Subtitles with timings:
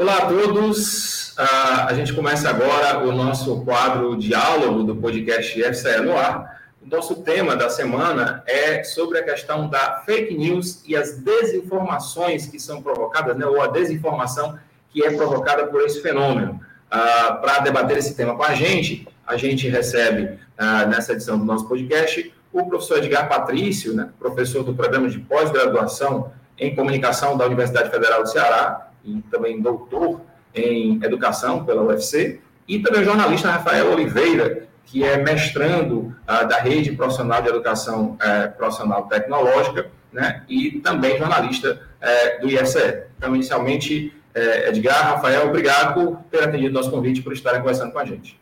[0.00, 1.32] Olá a todos.
[1.32, 6.58] Uh, a gente começa agora o nosso quadro diálogo do podcast FCE no ar.
[6.82, 12.46] O nosso tema da semana é sobre a questão da fake news e as desinformações
[12.46, 14.58] que são provocadas, né, ou a desinformação
[14.88, 16.58] que é provocada por esse fenômeno.
[16.86, 21.44] Uh, Para debater esse tema com a gente, a gente recebe uh, nessa edição do
[21.44, 27.44] nosso podcast o professor Edgar Patrício, né, professor do programa de pós-graduação em comunicação da
[27.44, 30.20] Universidade Federal do Ceará, e também doutor
[30.54, 36.58] em educação pela UFC, e também o jornalista Rafael Oliveira, que é mestrando uh, da
[36.58, 43.04] Rede Profissional de Educação uh, Profissional Tecnológica, né, e também jornalista uh, do ISE.
[43.16, 47.98] Então, inicialmente, eh, Edgar, Rafael, obrigado por ter atendido nosso convite, por estarem conversando com
[47.98, 48.40] a gente.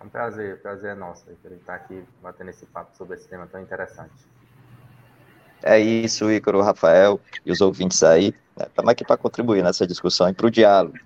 [0.00, 3.46] É um prazer, prazer é nosso, por estar aqui batendo esse papo sobre esse tema
[3.46, 4.14] tão interessante.
[5.66, 8.32] É isso, Ícaro, Rafael e os ouvintes aí.
[8.56, 8.92] Estamos né?
[8.92, 10.96] aqui para contribuir nessa discussão e para o diálogo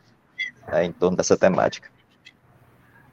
[0.71, 1.89] né, em torno dessa temática.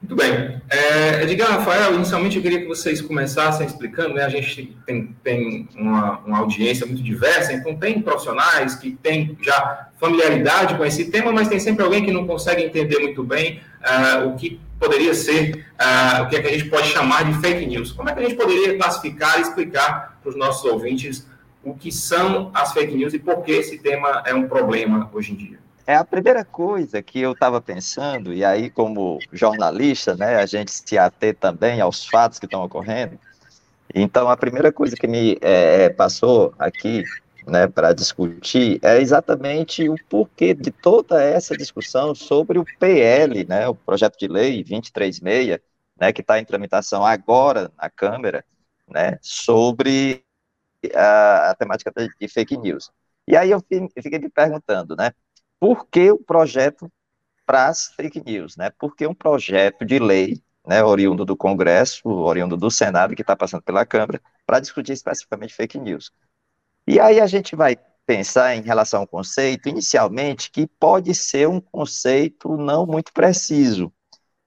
[0.02, 0.60] Muito bem.
[0.68, 4.24] É, Edgar, Rafael, inicialmente eu queria que vocês começassem explicando, né?
[4.24, 9.88] A gente tem, tem uma, uma audiência muito diversa, então tem profissionais que têm já
[9.98, 14.28] familiaridade com esse tema, mas tem sempre alguém que não consegue entender muito bem uh,
[14.28, 17.66] o que poderia ser, uh, o que, é que a gente pode chamar de fake
[17.66, 17.90] news.
[17.90, 21.26] Como é que a gente poderia classificar e explicar para os nossos ouvintes
[21.70, 25.32] o que são as fake news e por que esse tema é um problema hoje
[25.32, 25.58] em dia.
[25.86, 30.70] É a primeira coisa que eu estava pensando, e aí, como jornalista, né, a gente
[30.70, 33.18] se ater também aos fatos que estão ocorrendo.
[33.94, 37.04] Então, a primeira coisa que me é, é passou aqui
[37.46, 43.66] né, para discutir é exatamente o porquê de toda essa discussão sobre o PL, né,
[43.66, 45.58] o projeto de lei 236,
[45.98, 48.44] né, que está em tramitação agora na Câmara,
[48.86, 50.22] né, sobre
[50.94, 52.90] a, a temática de fake news.
[53.26, 55.12] E aí eu fiquei me perguntando, né,
[55.60, 56.90] por que o projeto
[57.48, 58.68] para as fake news, né?
[58.78, 63.34] Por que um projeto de lei, né, oriundo do Congresso, oriundo do Senado, que está
[63.34, 66.12] passando pela Câmara, para discutir especificamente fake news?
[66.86, 71.58] E aí a gente vai pensar em relação ao conceito, inicialmente, que pode ser um
[71.58, 73.90] conceito não muito preciso,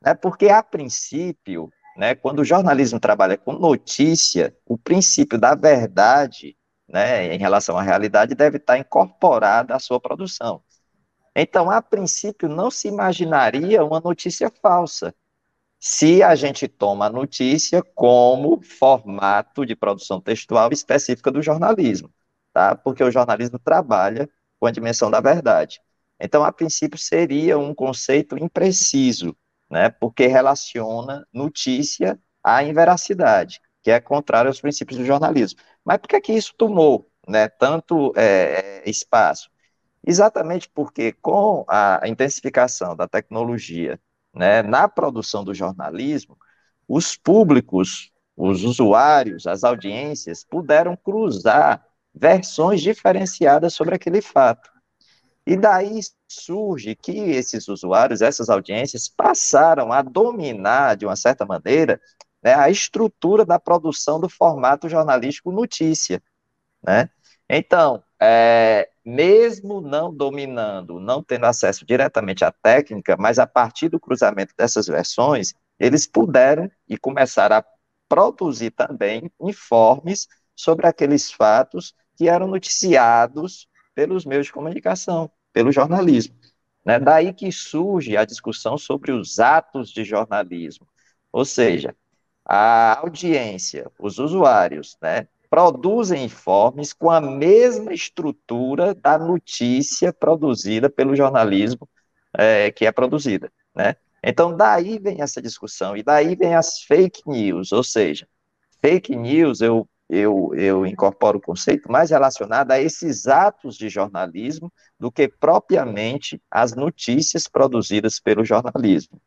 [0.03, 0.13] né?
[0.13, 6.55] Porque a princípio né, quando o jornalismo trabalha com notícia, o princípio da verdade
[6.87, 10.61] né, em relação à realidade deve estar incorporado à sua produção.
[11.35, 15.15] Então, a princípio, não se imaginaria uma notícia falsa,
[15.79, 22.13] se a gente toma a notícia como formato de produção textual específica do jornalismo,
[22.53, 22.75] tá?
[22.75, 24.29] Porque o jornalismo trabalha
[24.59, 25.81] com a dimensão da verdade.
[26.19, 29.35] Então, a princípio, seria um conceito impreciso,
[29.71, 35.59] né, porque relaciona notícia à inveracidade, que é contrário aos princípios do jornalismo.
[35.85, 39.49] Mas por que, que isso tomou né, tanto é, espaço?
[40.05, 43.99] Exatamente porque com a intensificação da tecnologia
[44.33, 46.37] né, na produção do jornalismo,
[46.87, 54.70] os públicos, os usuários, as audiências puderam cruzar versões diferenciadas sobre aquele fato.
[55.45, 61.99] E daí surge que esses usuários, essas audiências, passaram a dominar, de uma certa maneira,
[62.43, 66.21] né, a estrutura da produção do formato jornalístico notícia.
[66.83, 67.09] Né?
[67.49, 73.99] Então, é, mesmo não dominando, não tendo acesso diretamente à técnica, mas a partir do
[73.99, 77.65] cruzamento dessas versões, eles puderam e começaram a
[78.07, 86.35] produzir também informes sobre aqueles fatos que eram noticiados pelos meios de comunicação, pelo jornalismo.
[86.85, 86.99] Né?
[86.99, 90.87] Daí que surge a discussão sobre os atos de jornalismo.
[91.31, 91.95] Ou seja,
[92.45, 101.15] a audiência, os usuários, né, produzem informes com a mesma estrutura da notícia produzida pelo
[101.15, 101.87] jornalismo
[102.33, 103.95] é, que é produzida, né?
[104.23, 108.27] Então, daí vem essa discussão, e daí vem as fake news, ou seja,
[108.79, 114.69] fake news, eu eu, eu incorporo o conceito mais relacionado a esses atos de jornalismo
[114.99, 119.21] do que propriamente as notícias produzidas pelo jornalismo.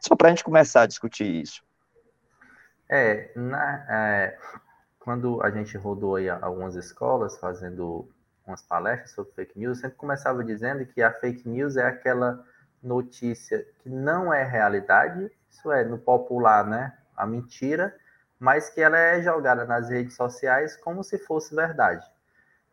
[0.00, 1.62] Só para a gente começar a discutir isso.
[2.90, 4.36] É, na, é,
[4.98, 8.08] quando a gente rodou aí algumas escolas fazendo
[8.44, 12.44] umas palestras sobre fake news, eu sempre começava dizendo que a fake news é aquela
[12.82, 17.94] notícia que não é realidade, isso é, no popular, né, a mentira,
[18.38, 22.04] mas que ela é jogada nas redes sociais como se fosse verdade.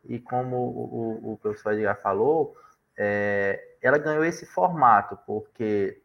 [0.04, 2.56] E como o, o, professor Edgar falou,
[2.98, 6.02] é, ela ganhou esse formato, porque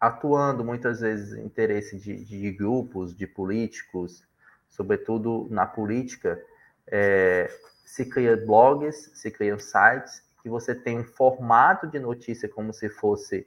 [0.00, 4.26] atuando muitas vezes interesse de, de grupos, de políticos,
[4.68, 6.42] sobretudo na política,
[6.86, 7.50] é,
[7.84, 12.88] se cria blogs, se criam sites que você tem um formato de notícia como se
[12.88, 13.46] fosse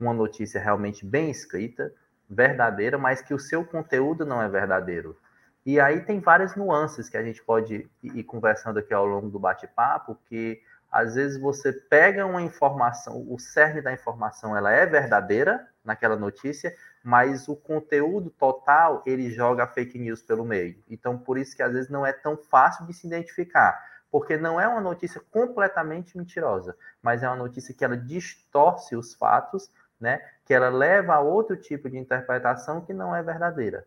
[0.00, 1.92] uma notícia realmente bem escrita,
[2.32, 5.16] verdadeira, mas que o seu conteúdo não é verdadeiro.
[5.64, 9.38] E aí tem várias nuances que a gente pode ir conversando aqui ao longo do
[9.38, 15.66] bate-papo, que às vezes você pega uma informação, o cerne da informação ela é verdadeira
[15.84, 20.82] naquela notícia, mas o conteúdo total ele joga fake news pelo meio.
[20.90, 23.80] Então por isso que às vezes não é tão fácil de se identificar,
[24.10, 29.14] porque não é uma notícia completamente mentirosa, mas é uma notícia que ela distorce os
[29.14, 30.20] fatos, né?
[30.52, 33.86] Que ela leva a outro tipo de interpretação que não é verdadeira.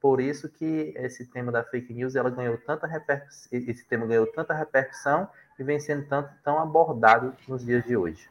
[0.00, 4.26] Por isso que esse tema da fake news ela ganhou tanta repercussão, esse tema ganhou
[4.26, 5.28] tanta repercussão
[5.58, 8.30] e vem sendo tanto, tão abordado nos dias de hoje.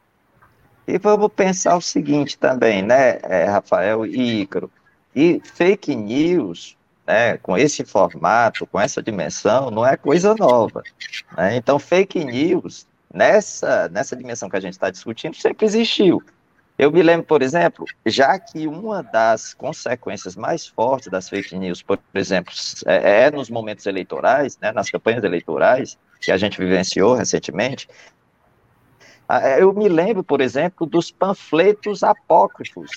[0.88, 4.72] E vamos pensar o seguinte também, né, é, Rafael e Ícaro,
[5.16, 10.82] e fake news, né, com esse formato, com essa dimensão, não é coisa nova.
[11.38, 11.56] Né?
[11.56, 16.24] Então, fake news, nessa, nessa dimensão que a gente está discutindo, sempre existiu.
[16.77, 21.81] Eu me lembro, por exemplo, já que uma das consequências mais fortes das fake news,
[21.81, 22.54] por exemplo,
[22.86, 27.88] é, é nos momentos eleitorais, né, nas campanhas eleitorais, que a gente vivenciou recentemente,
[29.57, 32.92] eu me lembro, por exemplo, dos panfletos apócrifos,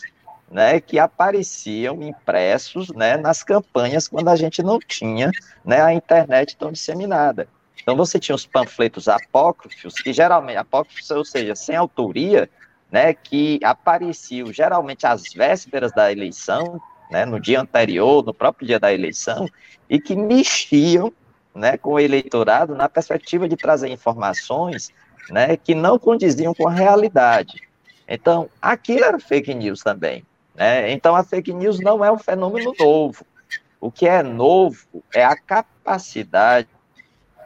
[0.51, 5.31] né, que apareciam impressos né, nas campanhas quando a gente não tinha
[5.65, 7.49] né, a internet tão disseminada.
[7.81, 12.51] Então você tinha os panfletos apócrifos, que geralmente, apócrifos, ou seja, sem autoria,
[12.91, 16.81] né, que apareciam geralmente às vésperas da eleição,
[17.11, 19.49] né, no dia anterior, no próprio dia da eleição,
[19.89, 21.13] e que mexiam
[21.55, 24.91] né, com o eleitorado na perspectiva de trazer informações
[25.31, 27.63] né, que não condiziam com a realidade.
[28.07, 30.25] Então, aquilo era fake news também.
[30.55, 30.91] Né?
[30.93, 33.25] Então, a fake news não é um fenômeno novo.
[33.81, 36.69] O que é novo é a capacidade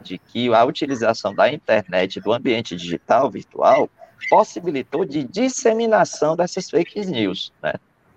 [0.01, 3.89] de que a utilização da internet, do ambiente digital, virtual,
[4.29, 7.75] possibilitou de disseminação dessas fake news, né?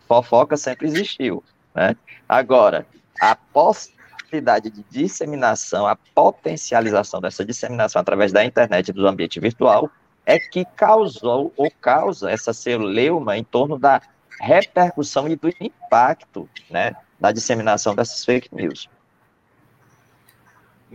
[0.07, 1.44] Fofoca sempre existiu,
[1.74, 1.96] né?
[2.28, 2.86] Agora,
[3.19, 9.90] a possibilidade de disseminação, a potencialização dessa disseminação através da internet e do ambiente virtual
[10.25, 14.01] é que causou ou causa essa celeuma em torno da
[14.40, 18.90] repercussão e do impacto, né, da disseminação dessas fake news.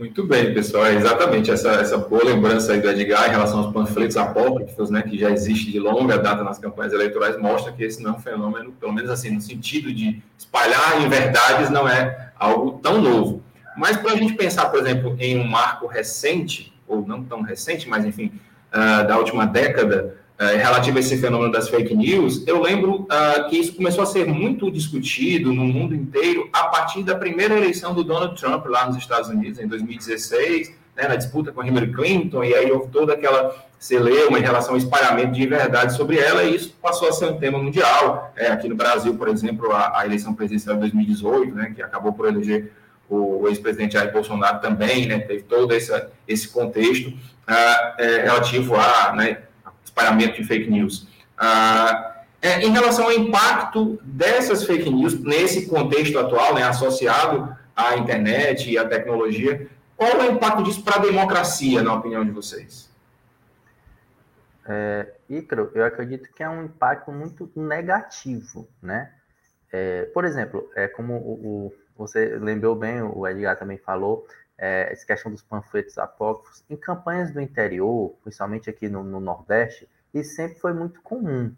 [0.01, 0.87] Muito bem, pessoal.
[0.87, 5.03] É exatamente essa, essa boa lembrança aí do Edgar em relação aos panfletos apócrifos, né,
[5.03, 8.19] que já existe de longa data nas campanhas eleitorais, mostra que esse não é um
[8.19, 13.43] fenômeno, pelo menos assim, no sentido de espalhar em verdades, não é algo tão novo.
[13.77, 17.87] Mas para a gente pensar, por exemplo, em um marco recente, ou não tão recente,
[17.87, 18.31] mas enfim,
[18.73, 23.47] uh, da última década, uh, relativo a esse fenômeno das fake news, eu lembro uh,
[23.49, 27.93] que isso começou a ser muito discutido no mundo inteiro a partir da primeira eleição
[27.93, 32.43] do Donald Trump lá nos Estados Unidos, em 2016, né, na disputa com Hillary Clinton,
[32.43, 36.55] e aí houve toda aquela celeuma em relação ao espalhamento de verdade sobre ela, e
[36.55, 38.31] isso passou a ser um tema mundial.
[38.35, 42.13] É, aqui no Brasil, por exemplo, a, a, eleição presidencial de 2018, né, que acabou
[42.13, 42.71] por eleger
[43.09, 45.91] o, ex-presidente Jair Bolsonaro também, né, teve todo esse,
[46.27, 49.37] esse contexto uh, é, relativo a né,
[49.91, 51.07] espalhamento de fake news.
[51.37, 57.95] Ah, é, em relação ao impacto dessas fake news nesse contexto atual, né, associado à
[57.97, 62.31] internet e à tecnologia, qual é o impacto disso para a democracia, na opinião de
[62.31, 62.89] vocês?
[64.65, 69.11] É, Icaro, eu acredito que é um impacto muito negativo, né?
[69.71, 74.25] É, por exemplo, é como o, o, você lembrou bem, o Edgar também falou,
[74.61, 79.89] é, essa questão dos panfletos apócrifos, em campanhas do interior, principalmente aqui no, no Nordeste,
[80.13, 81.51] isso sempre foi muito comum,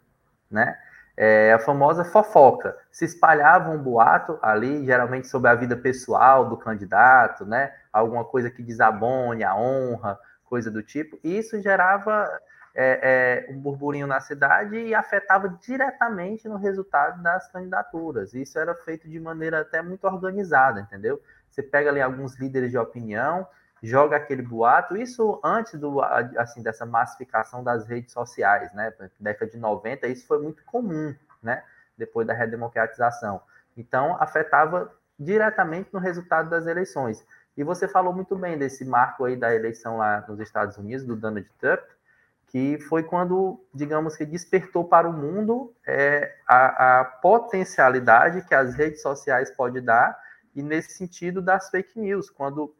[0.50, 0.78] né?
[1.16, 2.76] É, a famosa fofoca.
[2.90, 7.74] Se espalhava um boato ali, geralmente sobre a vida pessoal do candidato, né?
[7.92, 11.20] Alguma coisa que desabone a honra, coisa do tipo.
[11.24, 12.28] E isso gerava
[12.74, 18.34] é, é, um burburinho na cidade e afetava diretamente no resultado das candidaturas.
[18.34, 21.22] Isso era feito de maneira até muito organizada, entendeu?
[21.54, 23.48] Você pega ali alguns líderes de opinião,
[23.82, 28.92] joga aquele boato, isso antes do, assim, dessa massificação das redes sociais, né?
[29.20, 31.64] Década de 90, isso foi muito comum, né?
[31.96, 33.40] Depois da redemocratização.
[33.78, 37.24] Então, afetava diretamente no resultado das eleições.
[37.56, 41.16] E você falou muito bem desse marco aí da eleição lá nos Estados Unidos, do
[41.16, 41.84] Donald Trump,
[42.48, 48.74] que foi quando, digamos que despertou para o mundo é, a, a potencialidade que as
[48.74, 50.23] redes sociais podem dar
[50.56, 52.74] e nesse sentido das fake news, quando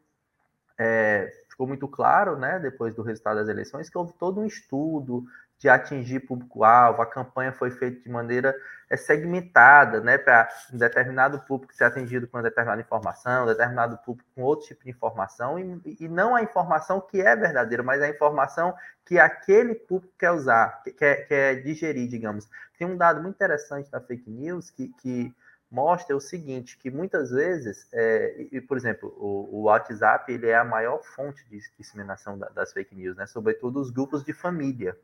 [0.78, 5.24] é, ficou muito claro, né, depois do resultado das eleições, que houve todo um estudo
[5.56, 8.54] de atingir público-alvo, a campanha foi feita de maneira
[8.90, 13.96] é, segmentada, né, para um determinado público ser atingido com uma determinada informação, um determinado
[13.98, 18.02] público com outro tipo de informação, e, e não a informação que é verdadeira, mas
[18.02, 18.74] a informação
[19.06, 22.48] que aquele público quer usar, quer, quer digerir, digamos.
[22.76, 25.32] Tem um dado muito interessante da fake news que, que
[25.74, 30.56] mostra o seguinte, que muitas vezes, é, e, por exemplo, o, o, WhatsApp ele é
[30.56, 33.26] a maior fonte de disseminação da, das fake news, né?
[33.26, 34.96] sobretudo os grupos de família,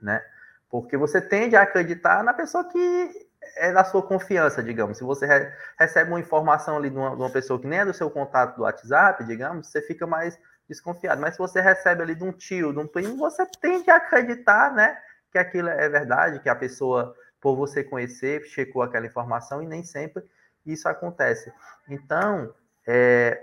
[0.00, 0.24] né?
[0.70, 4.96] Porque você tende a acreditar na pessoa que é da sua confiança, digamos.
[4.96, 7.84] Se você re recebe uma informação ali de uma, de uma, pessoa que nem é
[7.84, 11.20] do seu contato do WhatsApp, digamos, você fica mais desconfiado.
[11.20, 14.72] Mas se você recebe ali de um tio, de um primo, você tende a acreditar,
[14.72, 14.98] né,
[15.30, 17.14] que aquilo é verdade, que a pessoa
[17.44, 20.24] por você conhecer, checou aquela informação e nem sempre
[20.64, 21.52] isso acontece.
[21.86, 22.54] Então,
[22.86, 23.38] é,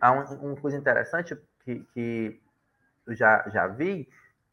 [0.00, 2.40] há um, uma coisa interessante que, que
[3.04, 4.08] eu já, já vi,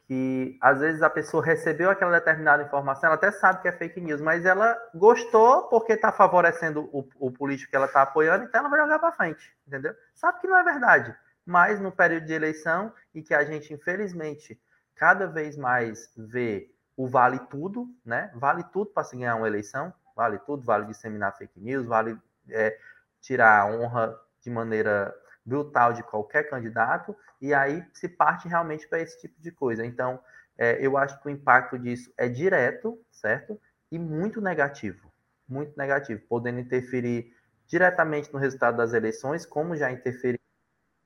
[0.08, 4.02] que às vezes a pessoa recebeu aquela determinada informação, ela até sabe que é fake
[4.02, 8.62] news, mas ela gostou porque está favorecendo o, o, político que ela está apoiando, então
[8.62, 9.94] ela vai jogar para frente, entendeu?
[10.16, 14.60] Sabe que não é verdade, mas no período de eleição, e que a gente, infelizmente,
[14.96, 18.32] cada vez mais vê o vale tudo, né?
[18.36, 22.78] Vale tudo para se ganhar uma eleição, vale tudo, vale disseminar fake news, vale é,
[23.22, 29.00] tirar a honra de maneira brutal de qualquer candidato, e aí se parte realmente para
[29.00, 29.86] esse tipo de coisa.
[29.86, 30.20] Então,
[30.58, 33.62] é, eu acho que o impacto disso é direto, certo?
[33.92, 35.12] E muito negativo,
[35.48, 37.32] muito negativo, podendo interferir
[37.68, 40.40] diretamente no resultado das eleições, como já interferiu,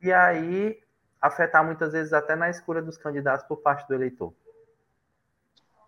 [0.01, 0.81] e aí
[1.19, 4.33] afetar muitas vezes até na escolha dos candidatos por parte do eleitor.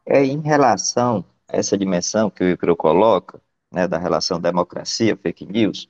[0.05, 3.41] É, em relação a essa dimensão que o Icaro coloca,
[3.72, 5.89] né, da relação democracia, fake news,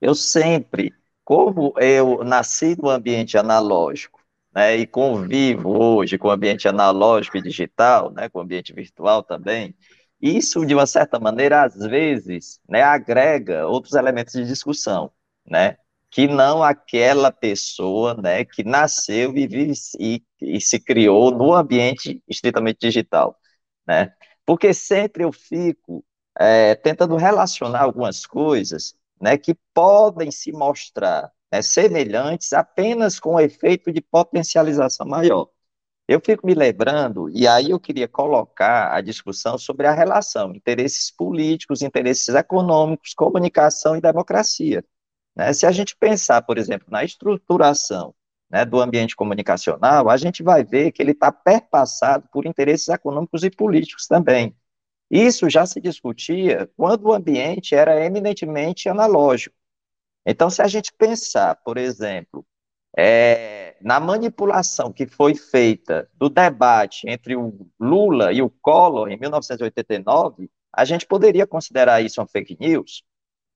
[0.00, 0.92] eu sempre,
[1.24, 4.20] como eu nasci no ambiente analógico,
[4.54, 9.22] né, e convivo hoje com o ambiente analógico e digital, né, com o ambiente virtual
[9.22, 9.74] também,
[10.20, 15.10] isso, de uma certa maneira, às vezes, né, agrega outros elementos de discussão,
[15.46, 15.76] né,
[16.14, 22.22] que não aquela pessoa né, que nasceu e, vive, e, e se criou no ambiente
[22.28, 23.36] estritamente digital.
[23.84, 24.14] Né?
[24.46, 26.04] Porque sempre eu fico
[26.38, 33.40] é, tentando relacionar algumas coisas né, que podem se mostrar né, semelhantes apenas com o
[33.40, 35.48] efeito de potencialização maior.
[36.06, 41.10] Eu fico me lembrando, e aí eu queria colocar a discussão sobre a relação interesses
[41.10, 44.84] políticos, interesses econômicos, comunicação e democracia.
[45.36, 45.52] Né?
[45.52, 48.14] Se a gente pensar, por exemplo, na estruturação
[48.50, 53.42] né, do ambiente comunicacional, a gente vai ver que ele está perpassado por interesses econômicos
[53.42, 54.54] e políticos também.
[55.10, 59.56] Isso já se discutia quando o ambiente era eminentemente analógico.
[60.26, 62.46] Então, se a gente pensar, por exemplo,
[62.96, 69.18] é, na manipulação que foi feita do debate entre o Lula e o Collor em
[69.18, 73.02] 1989, a gente poderia considerar isso uma fake news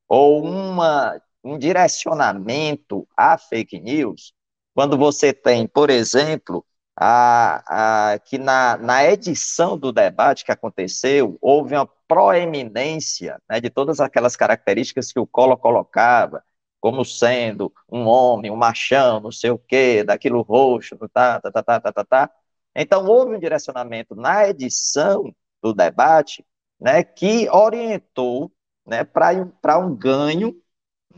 [0.09, 4.33] ou uma um direcionamento a fake news,
[4.75, 6.65] quando você tem, por exemplo,
[6.97, 13.71] a, a, que na, na edição do debate que aconteceu, houve uma proeminência né, de
[13.71, 16.43] todas aquelas características que o Collor colocava,
[16.81, 21.63] como sendo um homem, um machão, não sei o quê, daquilo roxo, tá, tá, tá,
[21.63, 22.31] tá, tá, tá, tá.
[22.75, 26.45] Então, houve um direcionamento na edição do debate
[26.81, 28.53] né, que orientou
[28.87, 30.55] né, para um ganho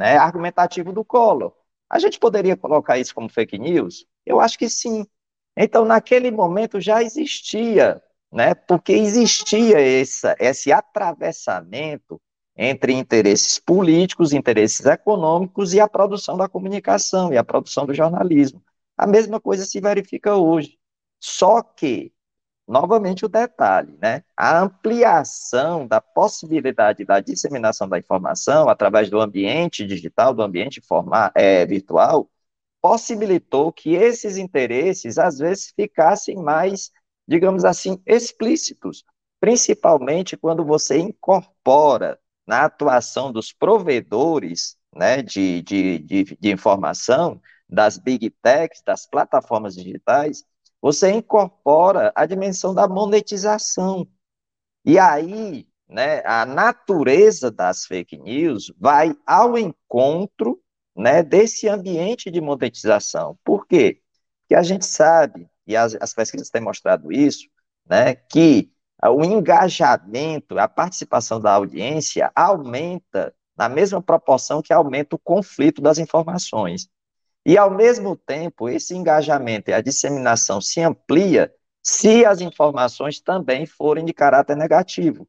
[0.00, 1.52] né, argumentativo do Collor.
[1.90, 4.06] A gente poderia colocar isso como fake news?
[4.24, 5.06] Eu acho que sim.
[5.54, 8.02] Então, naquele momento já existia,
[8.32, 12.18] né, porque existia essa, esse atravessamento
[12.56, 18.62] entre interesses políticos, interesses econômicos e a produção da comunicação e a produção do jornalismo.
[18.96, 20.78] A mesma coisa se verifica hoje.
[21.18, 22.10] Só que
[22.70, 24.22] novamente o detalhe, né?
[24.36, 30.80] A ampliação da possibilidade da disseminação da informação através do ambiente digital, do ambiente
[31.34, 32.30] é, virtual,
[32.80, 36.92] possibilitou que esses interesses, às vezes, ficassem mais,
[37.26, 39.04] digamos assim, explícitos,
[39.40, 47.98] principalmente quando você incorpora na atuação dos provedores né, de, de, de, de informação, das
[47.98, 50.44] big techs, das plataformas digitais,
[50.80, 54.06] você incorpora a dimensão da monetização.
[54.84, 60.60] E aí, né, a natureza das fake news vai ao encontro
[60.96, 63.38] né, desse ambiente de monetização.
[63.44, 64.00] Por quê?
[64.42, 67.48] Porque a gente sabe, e as, as pesquisas têm mostrado isso,
[67.86, 68.70] né, que
[69.08, 75.98] o engajamento, a participação da audiência aumenta na mesma proporção que aumenta o conflito das
[75.98, 76.88] informações.
[77.44, 83.66] E, ao mesmo tempo, esse engajamento e a disseminação se amplia se as informações também
[83.66, 85.26] forem de caráter negativo.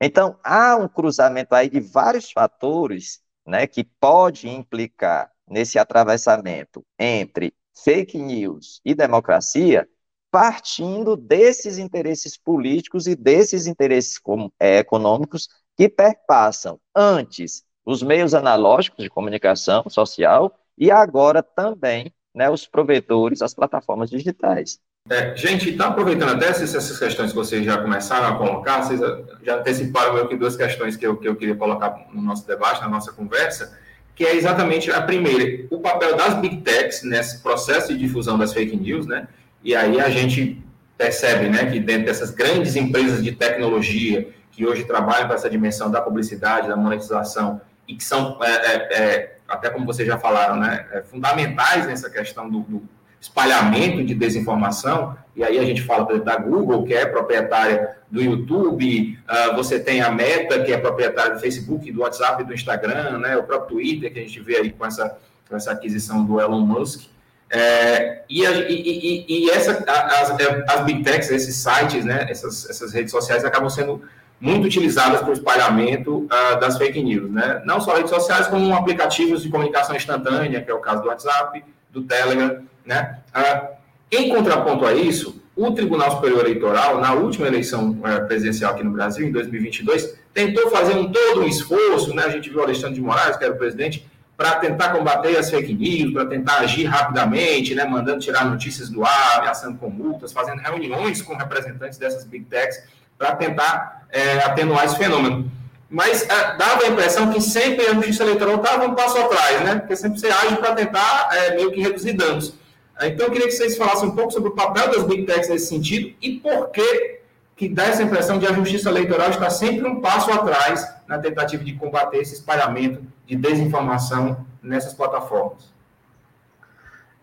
[0.00, 7.54] Então, há um cruzamento aí de vários fatores né, que pode implicar nesse atravessamento entre
[7.84, 9.88] fake news e democracia,
[10.30, 14.20] partindo desses interesses políticos e desses interesses
[14.58, 22.48] é, econômicos que perpassam antes os meios analógicos de comunicação social e agora também né,
[22.48, 24.80] os provedores, as plataformas digitais.
[25.10, 29.00] É, gente, está aproveitando até essas questões que vocês já começaram a colocar, vocês
[29.42, 32.80] já anteciparam meio que duas questões que eu, que eu queria colocar no nosso debate,
[32.80, 33.78] na nossa conversa,
[34.14, 38.52] que é exatamente a primeira, o papel das big techs nesse processo de difusão das
[38.52, 39.28] fake news, né?
[39.62, 40.62] E aí a gente
[40.96, 45.90] percebe, né, que dentro dessas grandes empresas de tecnologia que hoje trabalham com essa dimensão
[45.90, 50.56] da publicidade, da monetização e que são é, é, é até como vocês já falaram,
[50.56, 52.82] né, é, fundamentais nessa questão do, do,
[53.20, 57.98] espalhamento de desinformação, e aí a gente fala, por exemplo, da Google, que é proprietária
[58.10, 62.54] do YouTube, uh, você tem a Meta, que é proprietária do Facebook, do WhatsApp, do
[62.54, 66.24] Instagram, né, o próprio Twitter, que a gente vê aí com essa, com essa aquisição
[66.24, 67.10] do Elon Musk,
[67.50, 70.30] é, e, a, e, e, e, essa, as,
[70.68, 74.02] as big techs, esses sites, né, essas, essas redes sociais acabam sendo
[74.40, 77.60] muito utilizadas para o espalhamento uh, das fake news, né?
[77.66, 81.62] Não só redes sociais, como aplicativos de comunicação instantânea, que é o caso do WhatsApp,
[81.90, 83.18] do Telegram, né?
[83.36, 83.68] Uh,
[84.10, 88.92] em contraponto a isso, o Tribunal Superior Eleitoral, na última eleição uh, presidencial aqui no
[88.92, 92.24] Brasil, em 2022, tentou fazer um todo um esforço, né?
[92.24, 95.50] A gente viu o Alexandre de Moraes, que era o presidente, para tentar combater as
[95.50, 97.84] fake news, para tentar agir rapidamente, né?
[97.84, 102.82] Mandando tirar notícias do ar, ameaçando com multas, fazendo reuniões com representantes dessas big techs
[103.18, 105.50] para tentar é, atenuar esse fenômeno.
[105.88, 109.76] Mas é, dava a impressão que sempre a justiça eleitoral estava um passo atrás, né?
[109.76, 112.54] Porque sempre você age para tentar é, meio que reduzir danos.
[113.02, 115.68] Então, eu queria que vocês falassem um pouco sobre o papel das big techs nesse
[115.68, 117.20] sentido e por que,
[117.56, 121.64] que dá essa impressão de a justiça eleitoral estar sempre um passo atrás na tentativa
[121.64, 125.72] de combater esse espalhamento de desinformação nessas plataformas.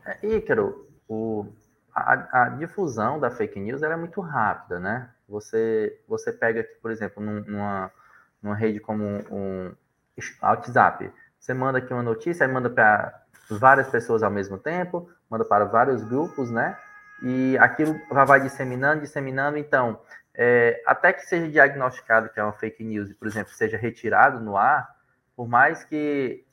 [0.05, 1.45] É, Ícaro, o,
[1.93, 5.09] a, a, difusão da fake news é muito rápida, né?
[5.27, 7.91] Você, você pega aqui, por exemplo, numa,
[8.41, 9.75] numa rede como um,
[10.41, 15.43] WhatsApp, você manda aqui uma notícia, aí manda para várias pessoas ao mesmo tempo, manda
[15.43, 16.77] para vários grupos, né?
[17.21, 19.57] E aquilo vai disseminando, disseminando.
[19.57, 19.99] Então,
[20.33, 24.55] é, até que seja diagnosticado que é uma fake news, por exemplo, seja retirado no
[24.55, 24.95] ar,
[25.35, 26.45] por mais que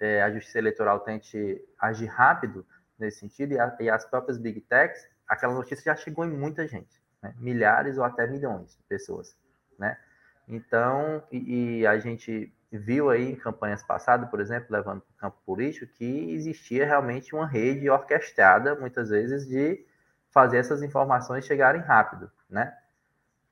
[0.00, 2.64] é, a Justiça Eleitoral tente agir rápido
[2.98, 6.66] nesse sentido, e, a, e as próprias Big Techs, aquela notícia já chegou em muita
[6.68, 7.34] gente né?
[7.38, 9.36] milhares ou até milhões de pessoas,
[9.78, 9.96] né?
[10.48, 15.18] Então, e, e, a gente viu aí em campanhas passadas, por exemplo, levando para o
[15.18, 19.86] campo político, que existia realmente uma rede orquestrada, muitas vezes, de
[20.30, 22.76] fazer essas informações chegarem rápido, né?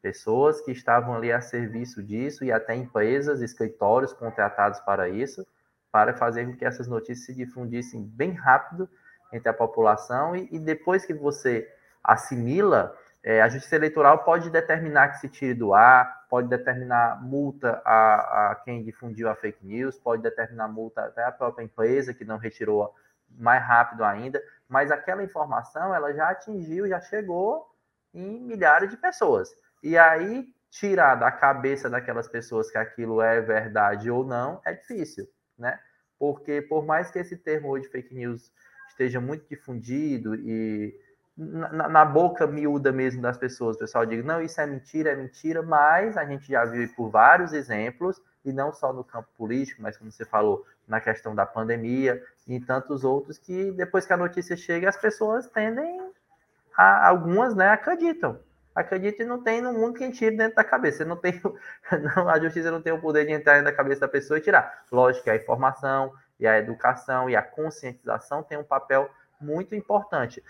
[0.03, 5.47] Pessoas que estavam ali a serviço disso e até empresas, escritórios contratados para isso,
[5.93, 8.89] para fazer com que essas notícias se difundissem bem rápido
[9.33, 11.71] entre a população e, e depois que você
[12.03, 17.83] assimila é, a Justiça Eleitoral pode determinar que se tire do ar, pode determinar multa
[17.85, 22.25] a, a quem difundiu a fake news, pode determinar multa até a própria empresa que
[22.25, 22.95] não retirou
[23.29, 27.67] mais rápido ainda, mas aquela informação ela já atingiu, já chegou
[28.15, 29.51] em milhares de pessoas.
[29.83, 35.29] E aí tirar da cabeça daquelas pessoas que aquilo é verdade ou não é difícil,
[35.59, 35.79] né?
[36.19, 38.53] Porque por mais que esse termo hoje fake news
[38.89, 40.95] esteja muito difundido e
[41.41, 45.17] na, na, boca miúda mesmo das pessoas, o pessoal diga, não, isso é mentira, é
[45.17, 49.81] mentira, mas a gente já viu por vários exemplos, e não só no campo político,
[49.83, 54.17] mas como você falou, na questão da pandemia e tantos outros, que depois que a
[54.17, 56.11] notícia chega, as pessoas tendem
[56.77, 58.39] a, algumas, né, acreditam.
[58.75, 61.05] Acreditam e não tem no mundo quem tira dentro da cabeça.
[61.05, 61.41] Não tem,
[62.17, 64.85] não, a justiça não tem o poder de entrar da cabeça da pessoa e tirar.
[64.91, 70.43] Lógico que a informação e a educação e a conscientização tem um papel muito importante.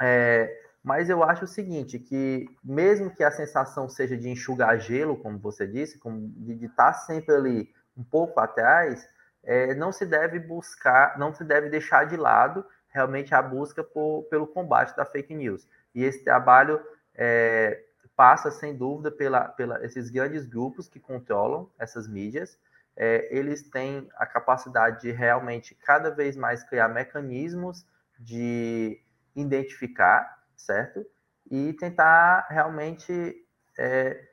[0.00, 5.16] É, mas eu acho o seguinte, que mesmo que a sensação seja de enxugar gelo,
[5.16, 9.08] como você disse, como de, estar sempre ali um pouco atrás,
[9.42, 14.24] é, não se deve buscar, não se deve deixar de lado realmente a busca por,
[14.24, 15.66] pelo combate da fake news.
[15.94, 16.80] E esse trabalho
[17.14, 17.82] é,
[18.16, 22.58] passa, sem dúvida, pela, pela esses grandes grupos que controlam essas mídias.
[22.96, 27.84] É, eles têm a capacidade de realmente cada vez mais criar mecanismos
[28.18, 29.00] de
[29.34, 31.04] identificar, certo?
[31.50, 33.44] E tentar realmente,
[33.78, 34.28] é,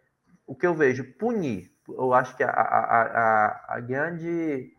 [0.46, 1.72] o que eu vejo, punir.
[1.88, 4.74] Eu acho que a, a, a, a, grande,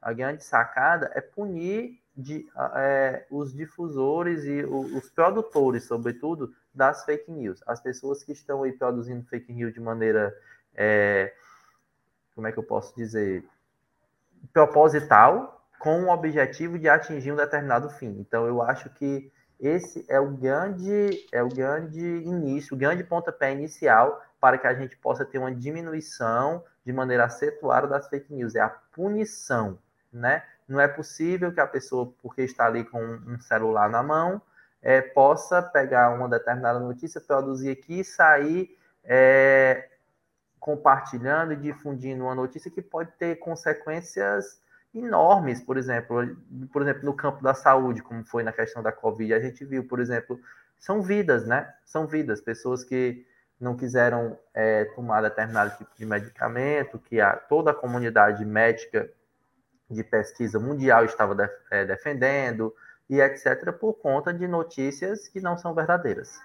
[0.00, 7.04] a grande sacada é punir de, é, os difusores e o, os produtores, sobretudo, das
[7.04, 7.62] fake news.
[7.66, 10.34] As pessoas que estão aí produzindo fake news de maneira,
[10.74, 11.34] é,
[12.34, 13.44] como é que eu posso dizer,
[14.52, 18.16] proposital, com o objetivo de atingir um determinado fim.
[18.20, 23.52] Então, eu acho que esse é o grande, é o grande início, o grande pontapé
[23.52, 28.56] inicial para que a gente possa ter uma diminuição de maneira acentuada das fake news.
[28.56, 29.78] É a punição,
[30.12, 30.42] né?
[30.66, 34.42] Não é possível que a pessoa, porque está ali com um celular na mão,
[34.82, 39.88] é, possa pegar uma determinada notícia, produzir aqui e sair é,
[40.58, 44.60] compartilhando e difundindo uma notícia que pode ter consequências
[44.94, 46.36] enormes, por exemplo,
[46.72, 49.84] por exemplo, no campo da saúde, como foi na questão da Covid, a gente viu,
[49.84, 50.38] por exemplo,
[50.78, 51.72] são vidas, né?
[51.84, 53.24] São vidas, pessoas que
[53.58, 59.08] não quiseram é, tomar determinado tipo de medicamento, que a, toda a comunidade médica
[59.88, 62.74] de pesquisa mundial estava é, defendendo,
[63.08, 66.40] e etc., por conta de notícias que não são verdadeiras.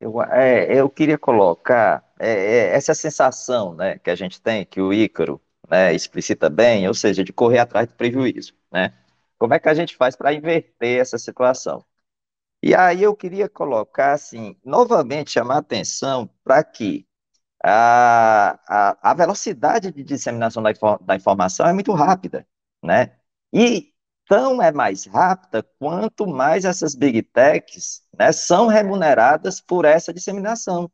[0.00, 4.80] Eu, é, eu queria colocar é, é, essa sensação né, que a gente tem, que
[4.80, 8.54] o Ícaro né, explicita bem, ou seja, de correr atrás do prejuízo.
[8.72, 8.92] Né?
[9.38, 11.84] Como é que a gente faz para inverter essa situação?
[12.62, 17.06] E aí eu queria colocar, assim, novamente chamar atenção para que
[17.64, 22.46] a, a, a, velocidade de disseminação da, da informação é muito rápida,
[22.82, 23.16] né?
[23.52, 23.92] E
[24.28, 30.90] tão é mais rápida quanto mais essas big techs né, são remuneradas por essa disseminação.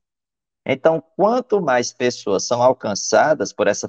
[0.69, 3.89] Então, quanto mais pessoas são alcançadas por essa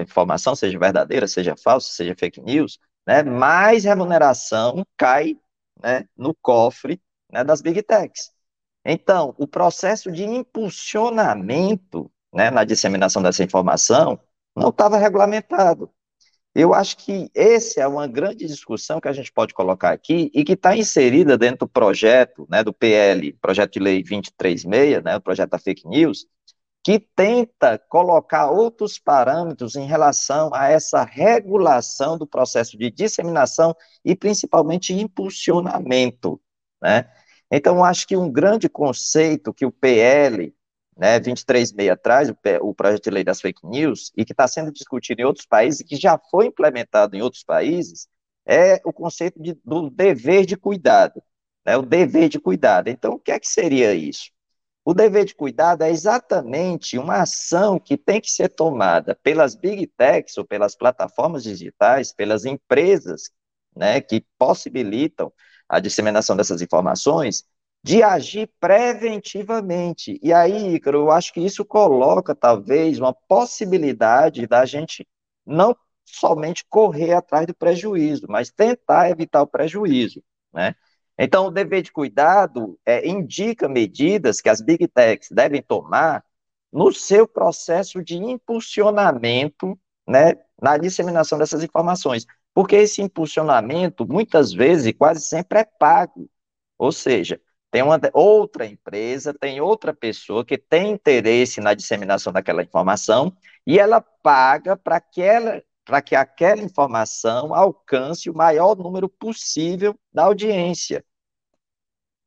[0.00, 5.36] informação, seja verdadeira, seja falsa, seja fake news, né, mais remuneração cai
[5.82, 6.98] né, no cofre
[7.30, 8.32] né, das big techs.
[8.82, 14.18] Então, o processo de impulsionamento né, na disseminação dessa informação
[14.56, 15.90] não estava regulamentado.
[16.54, 20.44] Eu acho que essa é uma grande discussão que a gente pode colocar aqui e
[20.44, 25.20] que está inserida dentro do projeto, né, do PL, projeto de lei 236, né, o
[25.20, 26.26] projeto da fake news,
[26.84, 34.14] que tenta colocar outros parâmetros em relação a essa regulação do processo de disseminação e
[34.14, 36.40] principalmente impulsionamento,
[36.80, 37.10] né?
[37.50, 40.54] Então, acho que um grande conceito que o PL
[40.96, 44.72] né, 23.6 traz, o, o projeto de lei das fake news, e que está sendo
[44.72, 48.08] discutido em outros países, e que já foi implementado em outros países,
[48.46, 51.22] é o conceito de, do dever de cuidado,
[51.64, 52.88] né, o dever de cuidado.
[52.88, 54.30] Então, o que é que seria isso?
[54.84, 59.86] O dever de cuidado é exatamente uma ação que tem que ser tomada pelas big
[59.86, 63.30] techs ou pelas plataformas digitais, pelas empresas
[63.74, 65.32] né, que possibilitam
[65.66, 67.44] a disseminação dessas informações,
[67.84, 70.18] de agir preventivamente.
[70.22, 75.06] E aí, Ícaro, eu acho que isso coloca, talvez, uma possibilidade da gente
[75.46, 80.74] não somente correr atrás do prejuízo, mas tentar evitar o prejuízo, né?
[81.18, 86.24] Então, o dever de cuidado é, indica medidas que as big techs devem tomar
[86.72, 94.92] no seu processo de impulsionamento, né, na disseminação dessas informações, porque esse impulsionamento, muitas vezes,
[94.96, 96.28] quase sempre é pago,
[96.78, 97.40] ou seja,
[97.74, 103.80] tem uma outra empresa, tem outra pessoa que tem interesse na disseminação daquela informação e
[103.80, 105.60] ela paga para que, ela,
[106.06, 111.04] que aquela informação alcance o maior número possível da audiência.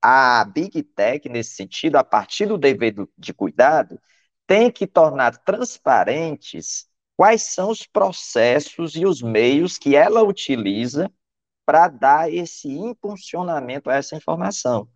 [0.01, 3.97] A Big Tech, nesse sentido, a partir do dever de cuidado,
[4.45, 11.10] tem que tornar transparentes quais são os processos e os meios que ela utiliza
[11.65, 14.89] para dar esse impulsionamento a essa informação.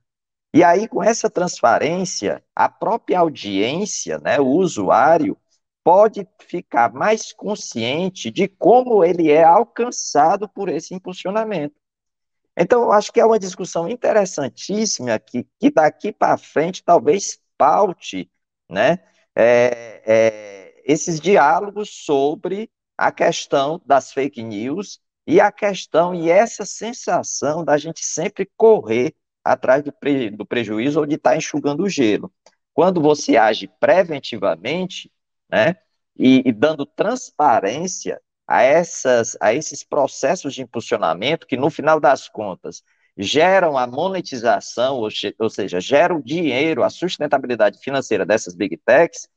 [0.54, 5.38] E aí, com essa transparência, a própria audiência, né, o usuário,
[5.84, 11.76] pode ficar mais consciente de como ele é alcançado por esse impulsionamento.
[12.56, 18.30] Então, eu acho que é uma discussão interessantíssima que, que daqui para frente talvez paute
[18.70, 19.00] né,
[19.36, 26.66] é, é, esses diálogos sobre a questão das fake news e a questão e essa
[26.66, 31.84] sensação da gente sempre correr atrás do, pre, do prejuízo ou de estar tá enxugando
[31.84, 32.32] o gelo.
[32.74, 35.12] Quando você age preventivamente,
[35.50, 35.76] né,
[36.18, 42.30] e, e, dando transparência a, essas, a esses processos de impulsionamento que, no final das
[42.30, 42.84] contas,
[43.18, 49.28] geram a monetização, ou, ou seja, geram o dinheiro, a sustentabilidade financeira dessas big techs,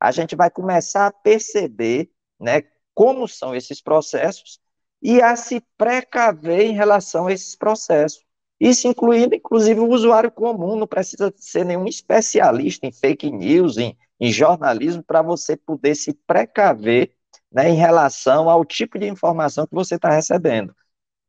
[0.00, 2.62] a gente vai começar a perceber né,
[2.94, 4.60] como são esses processos
[5.02, 8.23] e a se precaver em relação a esses processos.
[8.60, 13.96] Isso incluindo, inclusive, o usuário comum, não precisa ser nenhum especialista em fake news, em,
[14.20, 17.12] em jornalismo, para você poder se precaver
[17.52, 20.74] né, em relação ao tipo de informação que você está recebendo.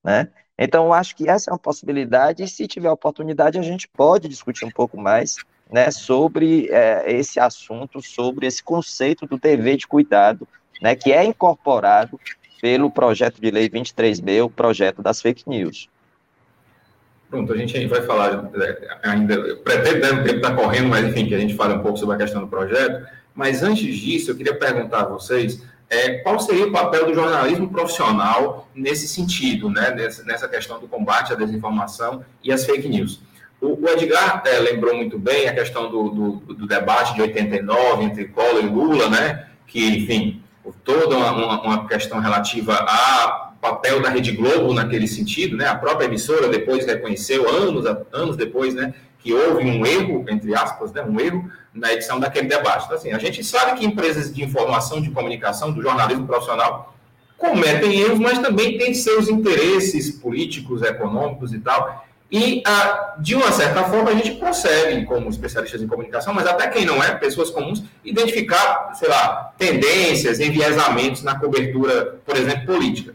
[0.03, 0.31] né?
[0.57, 4.27] Então, eu acho que essa é uma possibilidade, e se tiver oportunidade, a gente pode
[4.27, 5.35] discutir um pouco mais
[5.69, 10.47] né, sobre é, esse assunto, sobre esse conceito do dever de cuidado,
[10.81, 12.19] né, que é incorporado
[12.61, 15.89] pelo projeto de lei 23B, o projeto das fake news.
[17.35, 21.25] Pronto, a gente vai falar é, ainda, pretendo, né, o tempo está correndo, mas enfim,
[21.25, 24.37] que a gente fale um pouco sobre a questão do projeto, mas antes disso, eu
[24.37, 29.91] queria perguntar a vocês é, qual seria o papel do jornalismo profissional nesse sentido, né,
[29.91, 33.21] nessa, nessa questão do combate à desinformação e às fake news.
[33.59, 38.01] O, o Edgar é, lembrou muito bem a questão do, do, do, debate de 89
[38.01, 40.41] entre Collor e Lula, né, que, enfim,
[40.85, 46.05] toda uma, uma, questão relativa ao papel da Rede Globo naquele sentido, né, a própria
[46.05, 51.19] emissora depois reconheceu, anos, anos depois, né, que houve um erro, entre aspas, né, um
[51.19, 52.85] erro na edição daquele debate.
[52.85, 56.95] Então, assim, a gente sabe que empresas de informação, de comunicação, do jornalismo profissional,
[57.37, 62.05] cometem erros, mas também têm seus interesses políticos, econômicos e tal.
[62.31, 66.67] E, ah, de uma certa forma, a gente consegue, como especialistas em comunicação, mas até
[66.67, 73.13] quem não é, pessoas comuns, identificar, sei lá, tendências, enviesamentos na cobertura, por exemplo, política.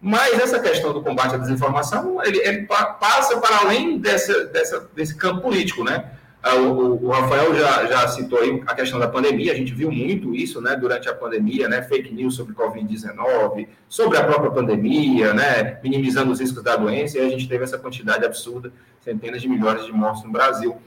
[0.00, 5.14] Mas essa questão do combate à desinformação, ele, ele passa para além dessa, dessa, desse
[5.14, 6.10] campo político, né?
[6.42, 9.92] Ah, o, o, Rafael já, já citou aí a questão da pandemia, a gente viu
[9.92, 15.34] muito isso né, durante a pandemia, né, fake news sobre Covid-19, sobre a própria pandemia,
[15.34, 19.48] né, minimizando os riscos da doença, e a gente teve essa quantidade absurda, centenas de
[19.50, 20.80] milhões de mortes no Brasil.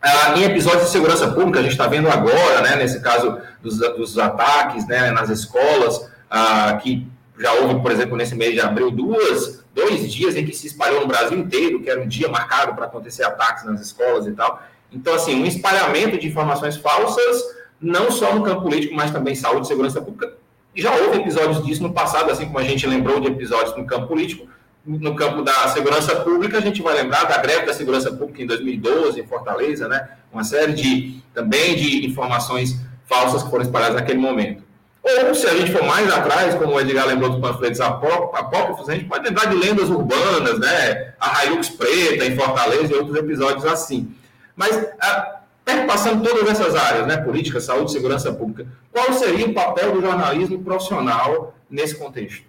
[0.00, 3.78] Ah, em episódios de segurança pública, a gente está vendo agora, né, nesse caso dos,
[3.78, 7.06] dos ataques né, nas escolas, ah, que
[7.40, 11.00] já houve, por exemplo, nesse mês de abril, duas, dois dias em que se espalhou
[11.00, 14.62] no Brasil inteiro, que era um dia marcado para acontecer ataques nas escolas e tal.
[14.92, 17.42] Então, assim, um espalhamento de informações falsas,
[17.80, 20.34] não só no campo político, mas também saúde e segurança pública.
[20.74, 24.08] Já houve episódios disso no passado, assim como a gente lembrou de episódios no campo
[24.08, 24.46] político.
[24.84, 28.46] No campo da segurança pública, a gente vai lembrar da greve da segurança pública em
[28.46, 30.10] 2012, em Fortaleza, né?
[30.30, 34.62] Uma série de, também de informações falsas que foram espalhadas naquele momento.
[35.02, 38.94] Ou, se a gente for mais atrás, como o Edgar lembrou dos panfletos apócrifos, a
[38.94, 41.14] gente pode lembrar de lendas urbanas, né?
[41.18, 44.14] A Hilux Preta em Fortaleza e outros episódios assim.
[44.54, 45.40] Mas, a,
[45.86, 47.16] passando todas essas áreas, né?
[47.16, 52.44] Política, saúde, segurança pública, qual seria o papel do jornalismo profissional nesse contexto?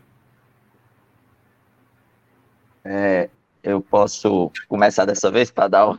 [2.83, 3.29] É,
[3.63, 5.95] eu posso começar dessa vez para dar um,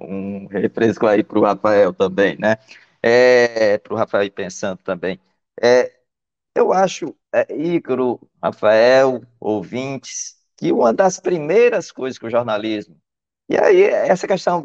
[0.00, 2.58] um, um refresco aí para o Rafael também, né?
[3.02, 5.20] É, para o Rafael ir pensando também.
[5.60, 5.92] É,
[6.54, 12.96] eu acho, é, Ícaro, Rafael, ouvintes, que uma das primeiras coisas que o jornalismo.
[13.48, 14.62] E aí, essa questão.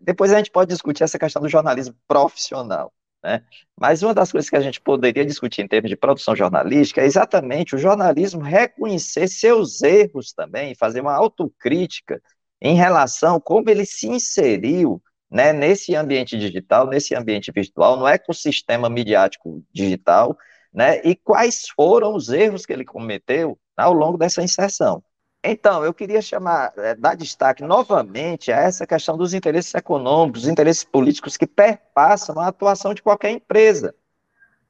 [0.00, 2.92] Depois a gente pode discutir essa questão do jornalismo profissional.
[3.22, 3.42] Né?
[3.80, 7.06] Mas uma das coisas que a gente poderia discutir em termos de produção jornalística é
[7.06, 12.20] exatamente o jornalismo reconhecer seus erros também, fazer uma autocrítica
[12.60, 18.06] em relação a como ele se inseriu né, nesse ambiente digital, nesse ambiente virtual, no
[18.06, 20.36] ecossistema midiático digital,
[20.72, 25.02] né, e quais foram os erros que ele cometeu ao longo dessa inserção.
[25.46, 30.50] Então, eu queria chamar, é, dar destaque novamente a essa questão dos interesses econômicos, dos
[30.50, 33.94] interesses políticos que perpassam a atuação de qualquer empresa.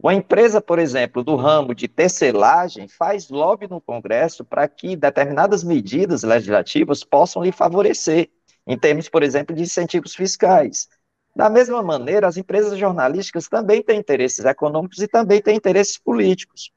[0.02, 5.62] Uma empresa, por exemplo, do ramo de tecelagem, faz lobby no Congresso para que determinadas
[5.62, 8.28] medidas legislativas possam lhe favorecer
[8.66, 10.88] em termos, por exemplo, de incentivos fiscais.
[11.36, 16.70] Da mesma maneira, as empresas jornalísticas também têm interesses econômicos e também têm interesses políticos.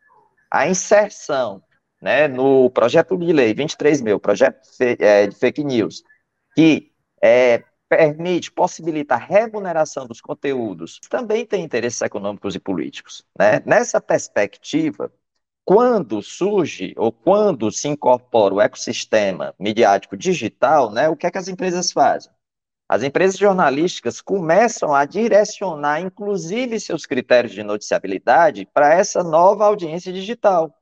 [0.51, 1.61] A inserção
[2.01, 6.03] né, no projeto de lei 23 mil, projeto é, de fake news,
[6.55, 13.25] que é, permite, possibilita a remuneração dos conteúdos, também tem interesses econômicos e políticos.
[13.37, 13.61] Né?
[13.65, 15.11] Nessa perspectiva,
[15.67, 21.37] quando surge ou quando se incorpora o ecossistema midiático digital, né, o que é que
[21.37, 22.31] as empresas fazem?
[22.87, 30.13] As empresas jornalísticas começam a direcionar, inclusive, seus critérios de noticiabilidade para essa nova audiência
[30.13, 30.73] digital.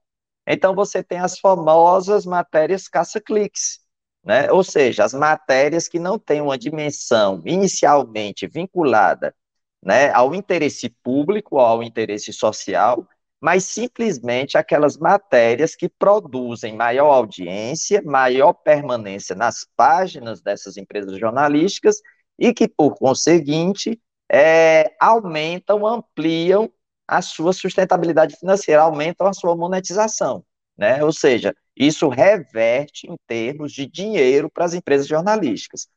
[0.45, 3.79] Então, você tem as famosas matérias caça-cliques,
[4.23, 4.51] né?
[4.51, 9.33] ou seja, as matérias que não têm uma dimensão inicialmente vinculada
[9.81, 13.07] né, ao interesse público, ao interesse social,
[13.45, 22.01] mas simplesmente aquelas matérias que produzem maior audiência, maior permanência nas páginas dessas empresas jornalísticas
[22.39, 26.73] e que, por conseguinte, é, aumentam, ampliam
[27.07, 30.43] a sua sustentabilidade financeira, aumentam a sua monetização.
[30.75, 31.03] Né?
[31.03, 35.87] Ou seja, isso reverte em termos de dinheiro para as empresas jornalísticas.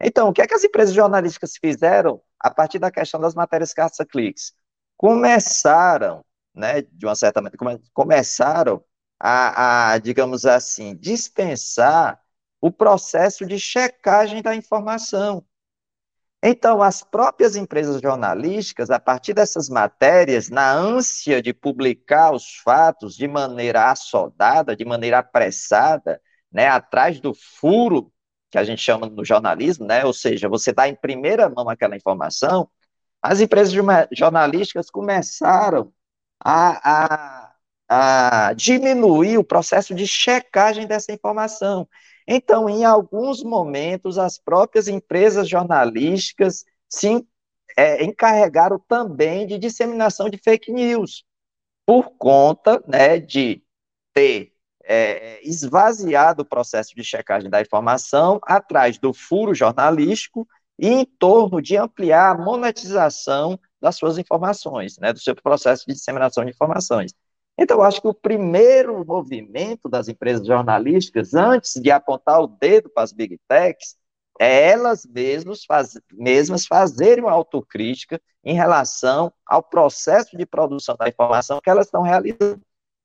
[0.00, 3.74] Então, o que é que as empresas jornalísticas fizeram a partir da questão das matérias
[3.74, 4.52] caça-cliques?
[4.96, 8.82] Começaram né, de uma certa maneira, come, começaram
[9.18, 12.20] a, a, digamos assim, dispensar
[12.60, 15.44] o processo de checagem da informação.
[16.44, 23.14] Então, as próprias empresas jornalísticas, a partir dessas matérias, na ânsia de publicar os fatos
[23.16, 28.12] de maneira assodada, de maneira apressada, né, atrás do furo,
[28.50, 31.96] que a gente chama no jornalismo, né, ou seja, você dá em primeira mão aquela
[31.96, 32.68] informação,
[33.22, 33.72] as empresas
[34.12, 35.92] jornalísticas começaram
[36.44, 37.48] a,
[37.88, 41.88] a, a diminuir o processo de checagem dessa informação.
[42.26, 47.26] Então, em alguns momentos, as próprias empresas jornalísticas se
[47.76, 51.24] é, encarregaram também de disseminação de fake news,
[51.86, 53.62] por conta né, de
[54.12, 54.52] ter
[54.84, 60.46] é, esvaziado o processo de checagem da informação atrás do furo jornalístico
[60.78, 65.92] e em torno de ampliar a monetização das suas informações, né, do seu processo de
[65.92, 67.12] disseminação de informações.
[67.58, 72.88] Então, eu acho que o primeiro movimento das empresas jornalísticas, antes de apontar o dedo
[72.88, 73.96] para as big techs,
[74.40, 81.08] é elas mesmas, faz, mesmas fazerem uma autocrítica em relação ao processo de produção da
[81.08, 82.60] informação que elas estão realizando,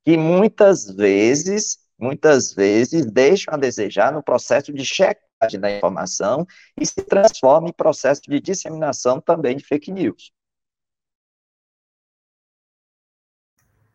[0.05, 6.47] que muitas vezes, muitas vezes deixam a desejar no processo de checagem da informação
[6.79, 10.31] e se transforma em processo de disseminação também de fake news.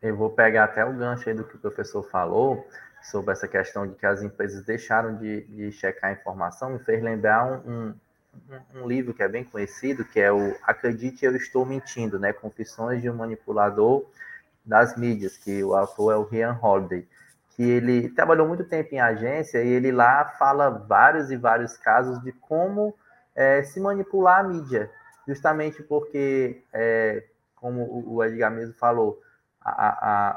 [0.03, 2.67] Eu vou pegar até o gancho aí do que o professor falou
[3.01, 7.01] sobre essa questão de que as empresas deixaram de, de checar a informação, me fez
[7.01, 11.65] lembrar um, um, um, livro que é bem conhecido, que é o Acredite Eu Estou
[11.65, 12.33] Mentindo, né?
[12.33, 14.05] Confissões de um Manipulador
[14.65, 17.07] das Mídias, que o autor é o Ryan Holiday,
[17.51, 22.21] que ele trabalhou muito tempo em agência e ele lá fala vários e vários casos
[22.21, 22.93] de como
[23.33, 24.91] é, se manipular a mídia,
[25.25, 27.23] justamente porque, é,
[27.55, 29.21] como o Edgar mesmo falou,
[29.63, 30.31] a,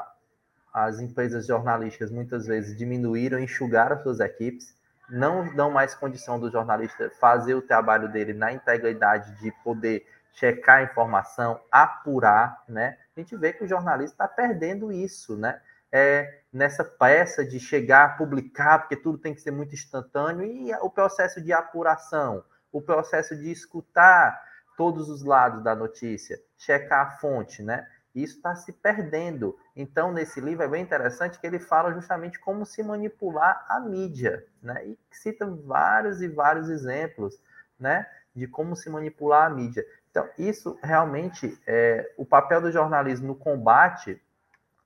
[0.73, 4.75] a, as empresas jornalísticas muitas vezes diminuíram, enxugaram suas equipes,
[5.09, 10.77] não dão mais condição do jornalista fazer o trabalho dele na integridade de poder checar
[10.77, 12.97] a informação, apurar, né?
[13.15, 15.59] A gente vê que o jornalista está perdendo isso, né?
[15.91, 20.89] É, nessa peça de chegar, publicar, porque tudo tem que ser muito instantâneo, e o
[20.89, 24.39] processo de apuração, o processo de escutar
[24.77, 27.87] todos os lados da notícia, checar a fonte, né?
[28.17, 29.57] Isso está se perdendo.
[29.75, 34.43] Então, nesse livro é bem interessante que ele fala justamente como se manipular a mídia,
[34.61, 34.87] né?
[34.87, 37.39] E cita vários e vários exemplos,
[37.79, 38.07] né?
[38.35, 39.85] De como se manipular a mídia.
[40.09, 44.19] Então, isso realmente é o papel do jornalismo no combate,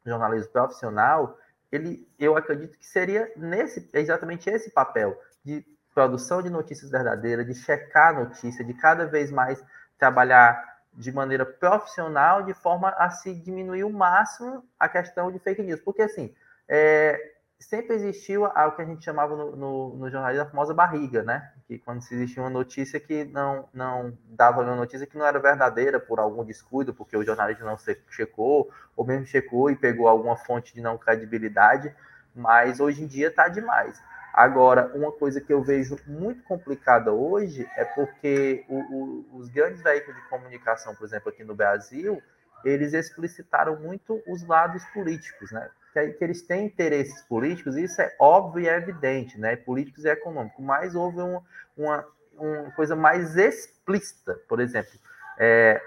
[0.06, 1.38] jornalismo profissional,
[1.72, 7.54] ele, eu acredito que seria nesse, exatamente esse papel de produção de notícias verdadeiras, de
[7.54, 9.64] checar a notícia, de cada vez mais
[9.98, 15.62] trabalhar de maneira profissional, de forma a se diminuir o máximo a questão de fake
[15.62, 15.80] news.
[15.82, 16.34] Porque, assim,
[16.68, 17.20] é,
[17.62, 21.52] sempre existiu o que a gente chamava no, no, no, jornalismo a famosa barriga, né?
[21.68, 25.40] Que quando se existia uma notícia que não, não dava uma notícia que não era
[25.40, 27.78] verdadeira por algum descuido, porque o jornalista não
[28.10, 31.94] checou, ou mesmo checou e pegou alguma fonte de não credibilidade,
[32.36, 34.02] mas hoje em dia está demais.
[34.34, 39.82] Agora, uma coisa que eu vejo muito complicada hoje é porque o, o, os grandes
[39.82, 42.22] veículos de comunicação, por exemplo, aqui no Brasil,
[42.64, 45.70] eles explicitaram muito os lados políticos, né?
[45.94, 49.58] Que, que eles têm interesses políticos, isso é óbvio e é evidente, né?
[49.58, 51.42] Políticos e econômicos, mas houve um,
[51.76, 54.92] uma, uma coisa mais explícita, por exemplo.
[55.38, 55.82] É,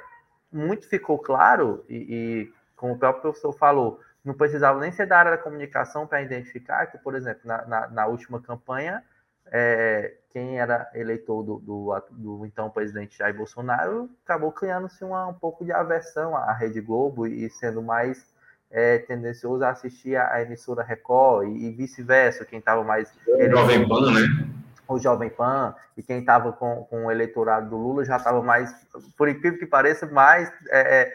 [0.53, 5.19] muito ficou claro, e, e como o próprio professor falou, não precisava nem ser da
[5.19, 9.05] área da comunicação para identificar que, por exemplo, na, na, na última campanha,
[9.53, 15.65] é, quem era eleitor do, do, do, então presidente Jair Bolsonaro acabou criando-se um pouco
[15.65, 18.33] de aversão à Rede Globo e sendo mais
[18.71, 23.13] é, tendencioso a assistir a emissora Record e, e vice-versa, quem estava mais...
[23.29, 24.49] O Jovem Pan, né?
[24.89, 28.75] O Jovem Pan, e quem estava com, com o eleitorado do Lula já estava mais,
[29.17, 30.51] por incrível que pareça, mais...
[30.71, 31.13] É, é,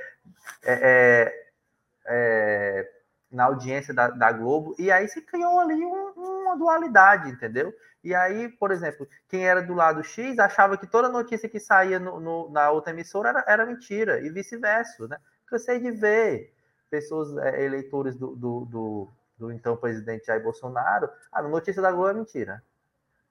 [0.64, 1.34] é,
[2.06, 2.99] é
[3.32, 7.74] na audiência da, da, Globo, e aí se criou ali um, uma dualidade, entendeu?
[8.04, 12.00] E aí, por exemplo, quem era do lado X achava que toda notícia que saía
[12.00, 15.18] no, no, na outra emissora era, era mentira, e vice-versa, né?
[15.46, 16.54] Cansei de ver
[16.90, 22.10] pessoas, é, eleitores do, do, do, do, então presidente Jair Bolsonaro, a notícia da Globo
[22.10, 22.64] é mentira.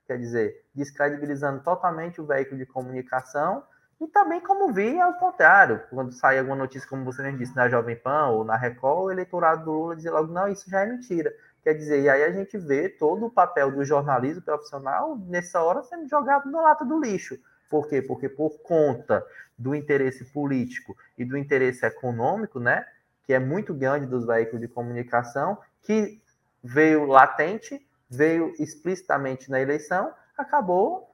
[0.07, 3.65] Quer dizer, descredibilizando totalmente o veículo de comunicação
[4.01, 7.69] e também como vi ao contrário, quando sai alguma notícia, como você mesmo disse, na
[7.69, 10.87] Jovem Pan ou na Record, o eleitorado do Lula dizer logo, não, isso já é
[10.87, 11.35] mentira.
[11.65, 15.83] Quer dizer, e aí a gente vê todo o papel do jornalismo profissional nessa hora
[15.83, 17.39] sendo jogado na lata do lixo.
[17.69, 18.01] Por quê?
[18.01, 19.25] Porque por conta
[19.59, 22.87] do interesse político e do interesse econômico, né,
[23.25, 26.23] que é muito grande dos veículos de comunicação, que
[26.63, 31.08] veio latente, veio explicitamente na eleição, acabou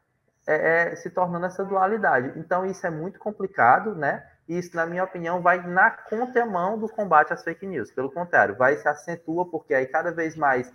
[0.47, 2.39] é, é, se tornando essa dualidade.
[2.39, 4.27] Então, isso é muito complicado, né?
[4.49, 7.91] E isso, na minha opinião, vai na contramão do combate às fake news.
[7.91, 10.73] Pelo contrário, vai se acentua, porque aí cada vez mais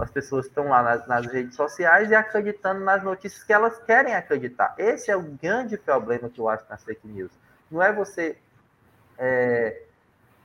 [0.00, 4.14] as pessoas estão lá nas, nas, redes sociais e acreditando nas notícias que elas querem
[4.14, 4.74] acreditar.
[4.78, 7.30] Esse é o grande problema que eu acho nas fake news.
[7.70, 8.38] Não é você
[9.18, 9.82] é,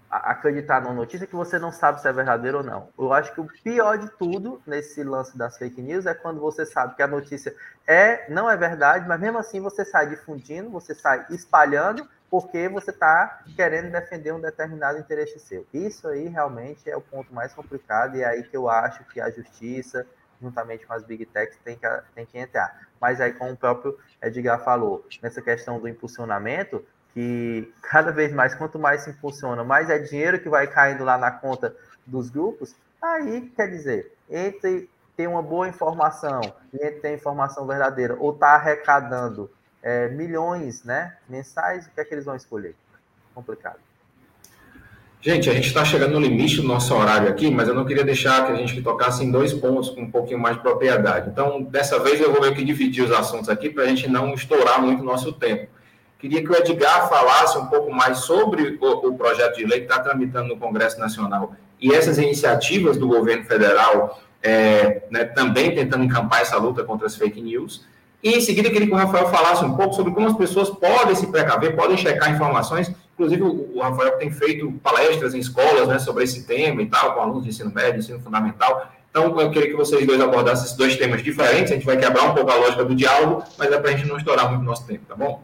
[0.09, 2.89] acreditar numa notícia que você não sabe se é verdadeira ou não.
[2.97, 6.65] Eu acho que o pior de tudo nesse lance das fake news é quando você
[6.65, 7.53] sabe que a notícia
[7.85, 12.91] é não é verdade, mas mesmo assim você sai difundindo, você sai espalhando porque você
[12.91, 15.65] está querendo defender um determinado interesse seu.
[15.73, 19.21] Isso aí realmente é o ponto mais complicado e é aí que eu acho que
[19.21, 20.05] a justiça,
[20.41, 22.87] juntamente com as big techs, tem que, tem que entrar.
[22.99, 26.83] Mas aí, como o próprio Edgar falou, nessa questão do impulsionamento,
[27.17, 31.17] que cada vez mais, quanto mais se impulsiona, mais é dinheiro que vai caindo lá
[31.17, 36.41] na conta dos grupos, aí, quer dizer, entre ter uma boa informação
[36.71, 39.49] e entre ter informação verdadeira ou estar tá arrecadando
[39.81, 42.75] é, milhões né, mensais, o que é que eles vão escolher?
[43.33, 43.79] Complicado.
[45.19, 48.03] Gente, a gente está chegando no limite do nosso horário aqui, mas eu não queria
[48.03, 51.31] deixar que a gente tocasse em dois pontos com um pouquinho mais de propriedade.
[51.31, 54.35] Então, dessa vez eu vou meio que dividir os assuntos aqui para a gente não
[54.35, 55.75] estourar muito o nosso tempo.
[56.19, 59.85] Queria que o Edgar falasse um pouco mais sobre o, o projeto de lei que
[59.85, 66.03] está tramitando no Congresso Nacional e essas iniciativas do governo federal é, né, também tentando
[66.03, 67.85] encampar essa luta contra as fake news.
[68.23, 71.15] E em seguida, queria que o Rafael falasse um pouco sobre como as pessoas podem
[71.15, 72.91] se precaver, podem checar informações.
[73.13, 77.21] Inclusive, o Rafael tem feito palestras em escolas né, sobre esse tema e tal, com
[77.21, 78.91] alunos de ensino médio, ensino fundamental.
[79.09, 81.71] Então, eu queria que vocês dois abordassem esses dois temas diferentes.
[81.71, 84.07] A gente vai quebrar um pouco a lógica do diálogo, mas é para a gente
[84.07, 85.41] não estourar muito nosso tempo, tá bom?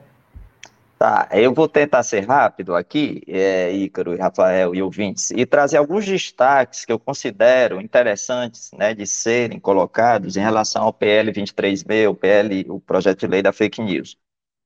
[1.03, 6.05] Tá, eu vou tentar ser rápido aqui, é, Ícaro, Rafael e ouvintes, e trazer alguns
[6.05, 12.15] destaques que eu considero interessantes né, de serem colocados em relação ao PL 23B, o
[12.15, 14.17] PL, o projeto de lei da fake news.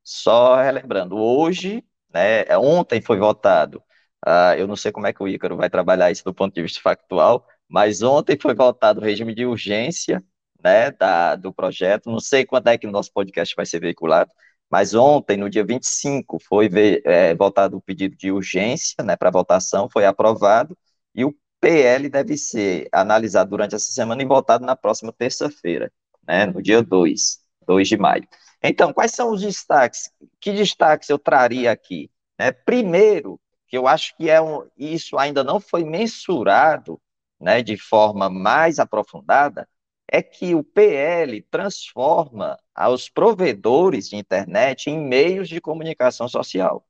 [0.04, 1.84] Só relembrando, hoje,
[2.14, 3.80] né, ontem foi votado,
[4.28, 6.62] uh, eu não sei como é que o Ícaro vai trabalhar isso do ponto de
[6.62, 10.24] vista factual, mas ontem foi votado o regime de urgência
[10.64, 14.32] né, da, do projeto, não sei quando é que o nosso podcast vai ser veiculado,
[14.70, 16.70] mas ontem, no dia 25, foi
[17.06, 20.78] é, votado o pedido de urgência né, para votação, foi aprovado,
[21.16, 25.92] e o PL deve ser analisado durante essa semana e votado na próxima terça-feira,
[26.28, 28.28] né, no dia 2, 2 de maio.
[28.62, 30.12] Então, quais são os destaques?
[30.40, 32.12] Que destaques eu traria aqui?
[32.38, 37.00] Né, primeiro, que eu acho que é um, isso ainda não foi mensurado
[37.40, 39.68] né, de forma mais aprofundada,
[40.10, 42.58] é que o PL transforma
[42.90, 46.88] os provedores de internet em meios de comunicação social.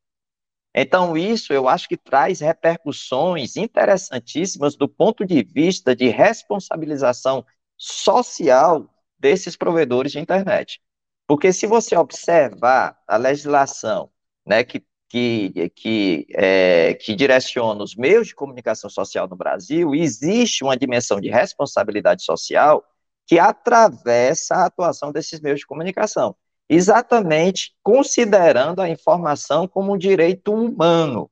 [0.75, 7.43] Então, isso eu acho que traz repercussões interessantíssimas do ponto de vista de responsabilização
[7.75, 8.87] social
[9.17, 10.79] desses provedores de internet.
[11.25, 14.11] Porque se você observar a legislação
[14.45, 20.63] né, que, que, que, é, que direciona os meios de comunicação social no Brasil, existe
[20.63, 22.85] uma dimensão de responsabilidade social
[23.27, 26.35] que atravessa a atuação desses meios de comunicação,
[26.69, 31.29] exatamente considerando a informação como um direito humano.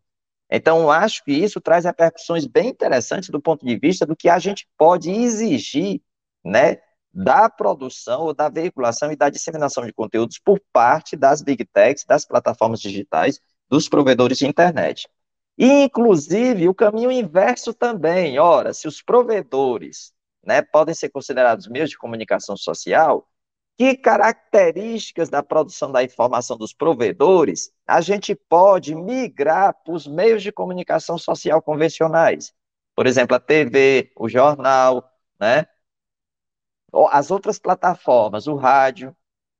[0.51, 4.37] Então, acho que isso traz repercussões bem interessantes do ponto de vista do que a
[4.37, 6.01] gente pode exigir,
[6.43, 6.77] né,
[7.11, 12.03] da produção ou da veiculação e da disseminação de conteúdos por parte das big techs,
[12.05, 13.39] das plataformas digitais,
[13.69, 15.07] dos provedores de internet.
[15.57, 18.37] E, inclusive, o caminho inverso também.
[18.37, 20.13] Ora, se os provedores
[20.45, 23.27] né, podem ser considerados meios de comunicação social,
[23.77, 30.41] que características da produção da informação dos provedores a gente pode migrar para os meios
[30.41, 32.53] de comunicação social convencionais?
[32.95, 35.03] Por exemplo, a TV, o jornal,
[35.39, 35.65] né?
[37.11, 39.13] As outras plataformas, o rádio.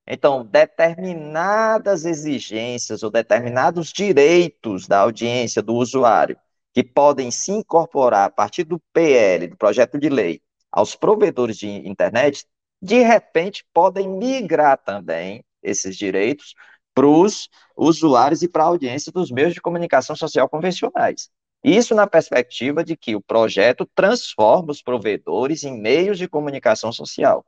[0.08, 6.38] Então, determinadas exigências ou determinados direitos da audiência, do usuário,
[6.74, 10.42] que podem se incorporar a partir do PL, do projeto de lei,
[10.76, 12.46] aos provedores de internet,
[12.82, 16.54] de repente podem migrar também esses direitos
[16.94, 21.30] para os usuários e para a audiência dos meios de comunicação social convencionais.
[21.64, 27.46] Isso na perspectiva de que o projeto transforma os provedores em meios de comunicação social.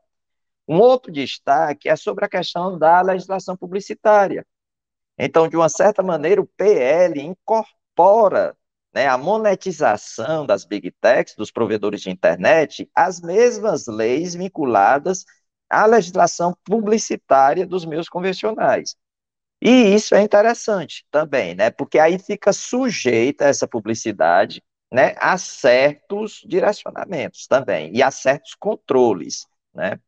[0.65, 4.45] Um outro destaque é sobre a questão da legislação publicitária.
[5.17, 8.56] Então, de uma certa maneira, o PL incorpora
[8.97, 15.23] né, a monetização das big techs, dos provedores de internet, as mesmas leis vinculadas
[15.69, 18.95] à legislação publicitária dos meios convencionais.
[19.61, 21.69] E isso é interessante também, né?
[21.69, 29.45] Porque aí fica sujeita essa publicidade né, a certos direcionamentos também e a certos controles,
[29.75, 29.99] né?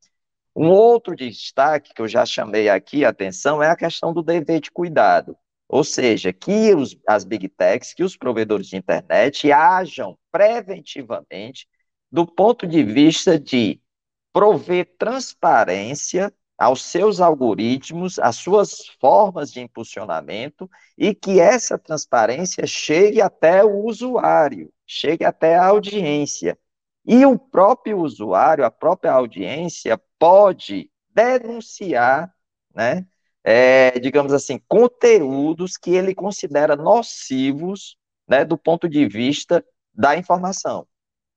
[0.56, 4.60] Um outro destaque que eu já chamei aqui a atenção é a questão do dever
[4.62, 5.38] de cuidado,
[5.70, 11.68] ou seja, que os, as big techs, que os provedores de internet ajam preventivamente
[12.12, 13.80] do ponto de vista de
[14.34, 23.22] prover transparência aos seus algoritmos, às suas formas de impulsionamento e que essa transparência chegue
[23.22, 26.58] até o usuário, chegue até a audiência.
[27.06, 32.34] E o próprio usuário, a própria audiência, pode denunciar,
[32.76, 33.08] né,
[33.44, 39.64] é, digamos assim, conteúdos que ele considera nocivos, né, do ponto de vista
[39.94, 40.88] da informação.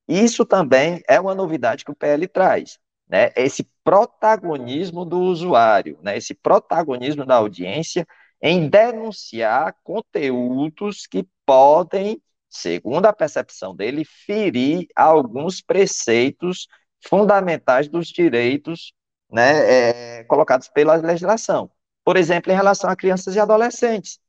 [0.07, 2.77] Isso também é uma novidade que o PL traz,
[3.07, 8.05] né, esse protagonismo do usuário, né, esse protagonismo da audiência
[8.41, 16.67] em denunciar conteúdos que podem, segundo a percepção dele, ferir alguns preceitos
[17.07, 18.93] fundamentais dos direitos
[19.31, 21.71] né, é, colocados pela legislação.
[22.03, 24.19] Por exemplo, em relação a crianças e adolescentes,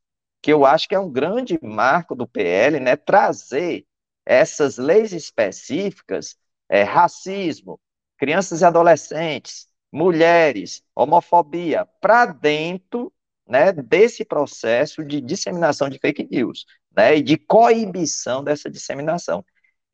[0.41, 3.85] que eu acho que é um grande marco do PL, né, trazer
[4.25, 6.37] essas leis específicas,
[6.69, 7.79] é, racismo,
[8.17, 13.11] crianças e adolescentes, mulheres, homofobia, para dentro
[13.47, 16.65] né, desse processo de disseminação de fake news,
[16.95, 19.45] né, e de coibição dessa disseminação.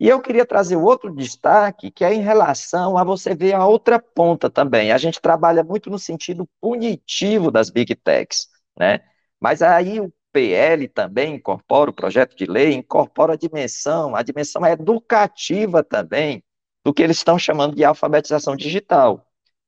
[0.01, 3.99] E eu queria trazer outro destaque, que é em relação a você ver a outra
[3.99, 4.91] ponta também.
[4.91, 9.01] A gente trabalha muito no sentido punitivo das big techs, né?
[9.39, 14.65] Mas aí o PL também incorpora, o projeto de lei incorpora a dimensão, a dimensão
[14.65, 16.43] educativa também,
[16.83, 19.23] do que eles estão chamando de alfabetização digital.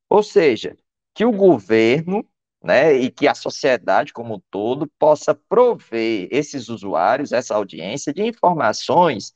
[0.09, 0.75] Ou seja,
[1.13, 2.25] que o governo
[2.63, 8.23] né, e que a sociedade como um todo possa prover esses usuários, essa audiência, de
[8.23, 9.31] informações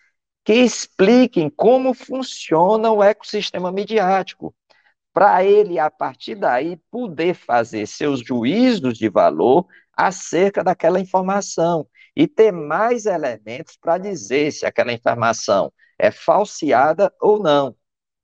[0.48, 4.56] que expliquem como funciona o ecossistema midiático,
[5.14, 11.86] para ele, a partir daí, poder fazer seus juízos de valor acerca daquela informação
[12.16, 15.70] e ter mais elementos para dizer se aquela informação
[16.00, 17.76] é falseada ou não.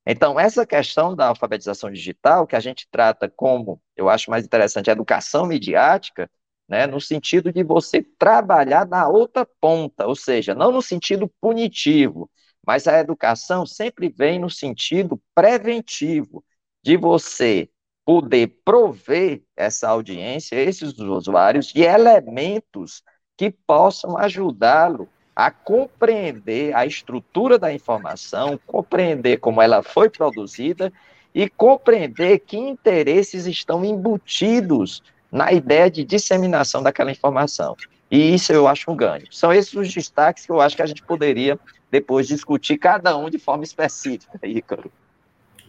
[0.08, 4.90] Então, essa questão da alfabetização digital, que a gente trata como, eu acho mais interessante,
[4.90, 6.32] educação midiática,
[6.68, 12.30] né, no sentido de você trabalhar na outra ponta, ou seja, não no sentido punitivo,
[12.66, 16.44] mas a educação sempre vem no sentido preventivo,
[16.82, 17.70] de você
[18.06, 23.02] poder prover essa audiência, esses usuários, de elementos
[23.38, 30.94] que possam ajudá-lo a compreender a estrutura da informação, compreender como ela foi produzida
[31.34, 35.02] e compreender que interesses estão embutidos
[35.34, 37.76] na ideia de disseminação daquela informação.
[38.12, 39.26] E isso eu acho um ganho.
[39.32, 41.60] São esses os destaques que eu acho que a gente poderia
[41.92, 44.92] depois discutir cada um de forma específica, Ícaro.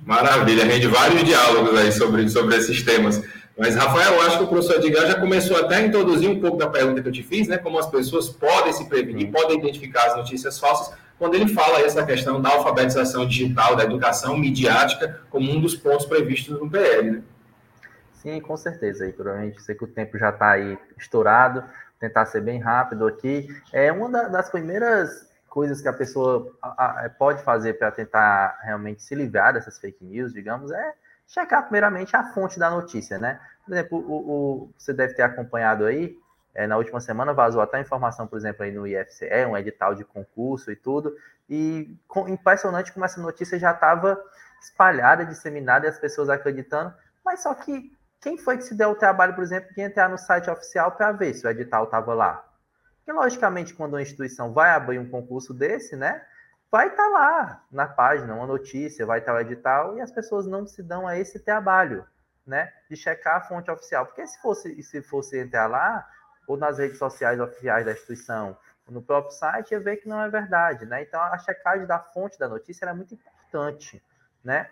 [0.05, 3.23] Maravilha, rende vários diálogos aí sobre, sobre esses temas.
[3.57, 6.59] Mas, Rafael, eu acho que o professor Edgar já começou até a introduzir um pouco
[6.59, 7.57] da pergunta que eu te fiz, né?
[7.57, 12.05] Como as pessoas podem se prevenir, podem identificar as notícias falsas, quando ele fala essa
[12.05, 17.23] questão da alfabetização digital, da educação midiática, como um dos pontos previstos no PL, né?
[18.25, 19.29] Sim, com certeza, Heitor.
[19.29, 21.63] A gente sei que o tempo já está aí estourado,
[22.01, 23.47] tentar ser bem rápido aqui.
[23.71, 26.51] É uma das primeiras coisas que a pessoa
[27.03, 30.95] é, pode fazer para tentar realmente se livrar dessas fake news, digamos, é
[31.29, 33.39] checar primeiramente a fonte da notícia, né?
[33.63, 36.19] Por exemplo, o, o você deve ter acompanhado aí,
[36.55, 40.03] é, na última semana vazou até informação, por exemplo, aí no IFCE, um edital de
[40.03, 41.15] concurso e tudo,
[41.49, 44.19] e com, impressionante como essa notícia já estava
[44.63, 47.94] espalhada, disseminada, e as pessoas acreditando, mas só que
[48.25, 51.13] quem foi que se deu o trabalho, por exemplo, de entrar no site oficial para
[51.13, 52.43] ver se o edital estava lá?
[52.97, 56.25] Porque, logicamente, quando uma instituição vai abrir um concurso desse, né,
[56.73, 60.11] vai estar tá lá na página uma notícia, vai estar tá o edital, e as
[60.11, 62.07] pessoas não se dão a esse trabalho,
[62.47, 64.07] né, de checar a fonte oficial.
[64.07, 66.09] Porque se fosse, se fosse entrar lá,
[66.47, 68.57] ou nas redes sociais oficiais da instituição,
[68.89, 71.03] no próprio site, ia ver que não é verdade, né?
[71.03, 74.03] Então, a checagem da fonte da notícia é muito importante,
[74.43, 74.71] né?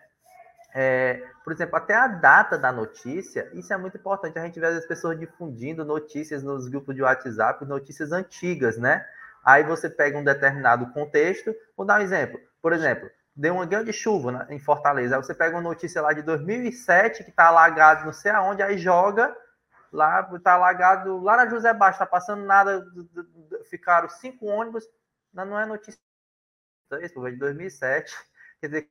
[0.75, 4.39] É, por exemplo, até a data da notícia, isso é muito importante.
[4.39, 9.07] A gente vê as pessoas difundindo notícias nos grupos de WhatsApp, notícias antigas, né?
[9.45, 12.41] Aí você pega um determinado contexto, vou dar um exemplo.
[12.61, 15.16] Por exemplo, deu uma grande chuva né, em Fortaleza.
[15.16, 18.79] Aí você pega uma notícia lá de 2007 que está alagado não sei aonde, aí
[18.79, 19.37] joga
[19.93, 22.87] lá, está alagado lá na José Baixo, está passando nada,
[23.68, 24.89] ficaram cinco ônibus,
[25.33, 26.01] não é notícia,
[26.93, 28.14] é isso, de 2007.
[28.61, 28.91] Quer dizer,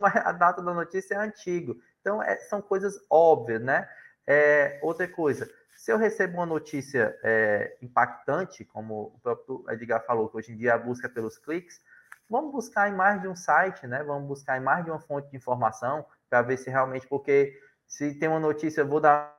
[0.00, 1.76] a data da notícia é antigo.
[2.00, 3.88] Então, é, são coisas óbvias, né?
[4.26, 10.28] É, outra coisa, Se eu recebo uma notícia é, impactante, como o próprio Edgar falou,
[10.28, 11.80] que hoje em dia a busca é pelos cliques,
[12.28, 14.02] vamos buscar em mais de um site, né?
[14.04, 18.14] Vamos buscar em mais de uma fonte de informação para ver se realmente, porque se
[18.14, 19.36] tem uma notícia, vou dar.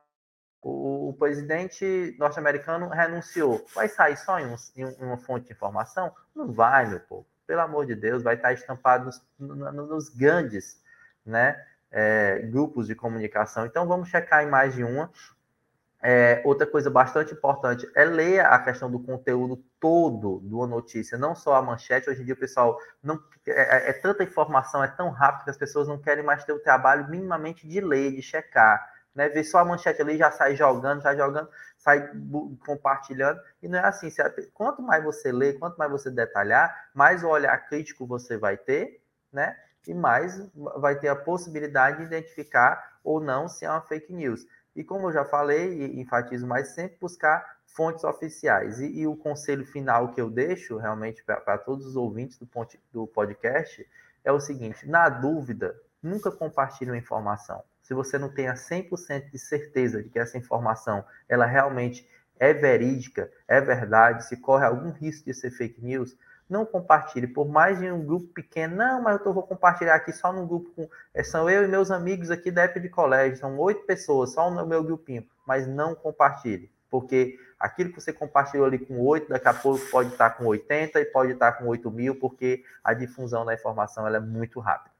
[0.60, 3.64] O, o presidente norte-americano renunciou.
[3.74, 6.14] Vai sair só em, um, em, uma fonte de informação?
[6.34, 7.26] Não vai, meu povo.
[7.46, 10.80] Pelo amor de Deus, vai estar estampado nos, nos grandes
[11.24, 13.66] né, é, grupos de comunicação.
[13.66, 15.10] Então, vamos checar em mais de uma.
[16.04, 21.16] É, outra coisa bastante importante é ler a questão do conteúdo todo de uma notícia,
[21.16, 22.10] não só a manchete.
[22.10, 25.56] Hoje em dia pessoal não é, é, é, tanta informação, é tão rápido que as
[25.56, 29.28] pessoas não querem mais ter o trabalho minimamente de ler, de checar, né?
[29.28, 32.10] Ver só a manchete ali já sai jogando, já jogando, sai
[32.64, 34.08] compartilhando e não é assim.
[34.54, 39.02] Quanto mais você lê, quanto mais você detalhar, mais o olhar crítico você vai ter,
[39.32, 39.56] né?
[39.86, 44.46] E mais vai ter a possibilidade de identificar ou não se é uma fake news.
[44.74, 48.80] E como eu já falei e enfatizo mais, sempre buscar fontes oficiais.
[48.80, 52.48] E, e o conselho final que eu deixo realmente para todos os ouvintes do,
[52.92, 53.86] do podcast
[54.24, 57.62] é o seguinte: na dúvida, nunca compartilhe uma informação.
[57.82, 62.08] Se você não tenha 100% de certeza de que essa informação ela realmente
[62.38, 66.16] é verídica, é verdade, se corre algum risco de ser fake news,
[66.48, 70.12] não compartilhe, por mais de um grupo pequeno, não, mas eu tô, vou compartilhar aqui
[70.12, 70.88] só num grupo com.
[71.14, 74.50] É, são eu e meus amigos aqui da época de colégio, são oito pessoas, só
[74.50, 79.48] no meu grupinho, mas não compartilhe, porque aquilo que você compartilhou ali com oito, daqui
[79.48, 83.44] a pouco pode estar com 80 e pode estar com 8 mil, porque a difusão
[83.44, 84.91] da informação ela é muito rápida.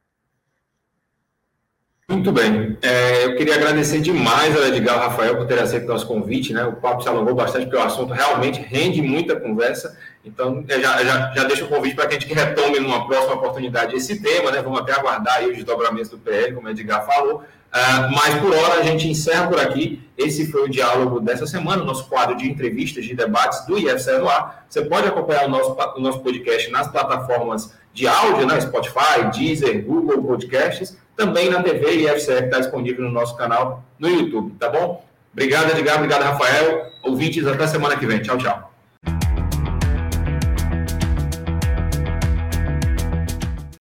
[2.12, 2.76] Muito bem.
[2.82, 6.52] É, eu queria agradecer demais ao Edgar Rafael por ter aceito nosso convite.
[6.52, 6.62] Né?
[6.62, 9.96] O papo se alongou bastante, porque o assunto realmente rende muita conversa.
[10.22, 13.96] Então, já, já, já deixo o convite para que a gente retome numa próxima oportunidade
[13.96, 14.50] esse tema.
[14.50, 14.60] Né?
[14.60, 17.38] Vamos até aguardar aí os desdobramentos do PL, como o Edgar falou.
[17.38, 20.06] Uh, mas, por hora, a gente encerra por aqui.
[20.18, 24.28] Esse foi o diálogo dessa semana, nosso quadro de entrevistas, de debates do IFCE no
[24.28, 24.66] ar.
[24.68, 28.60] Você pode acompanhar o nosso, o nosso podcast nas plataformas de áudio, né?
[28.60, 32.08] Spotify, Deezer, Google Podcasts também na TV e
[32.40, 35.04] que está disponível no nosso canal no YouTube, tá bom?
[35.32, 35.96] Obrigado, Edgar.
[35.96, 36.86] Obrigado, Rafael.
[37.02, 38.20] Ouvintes, até semana que vem.
[38.20, 38.71] Tchau, tchau.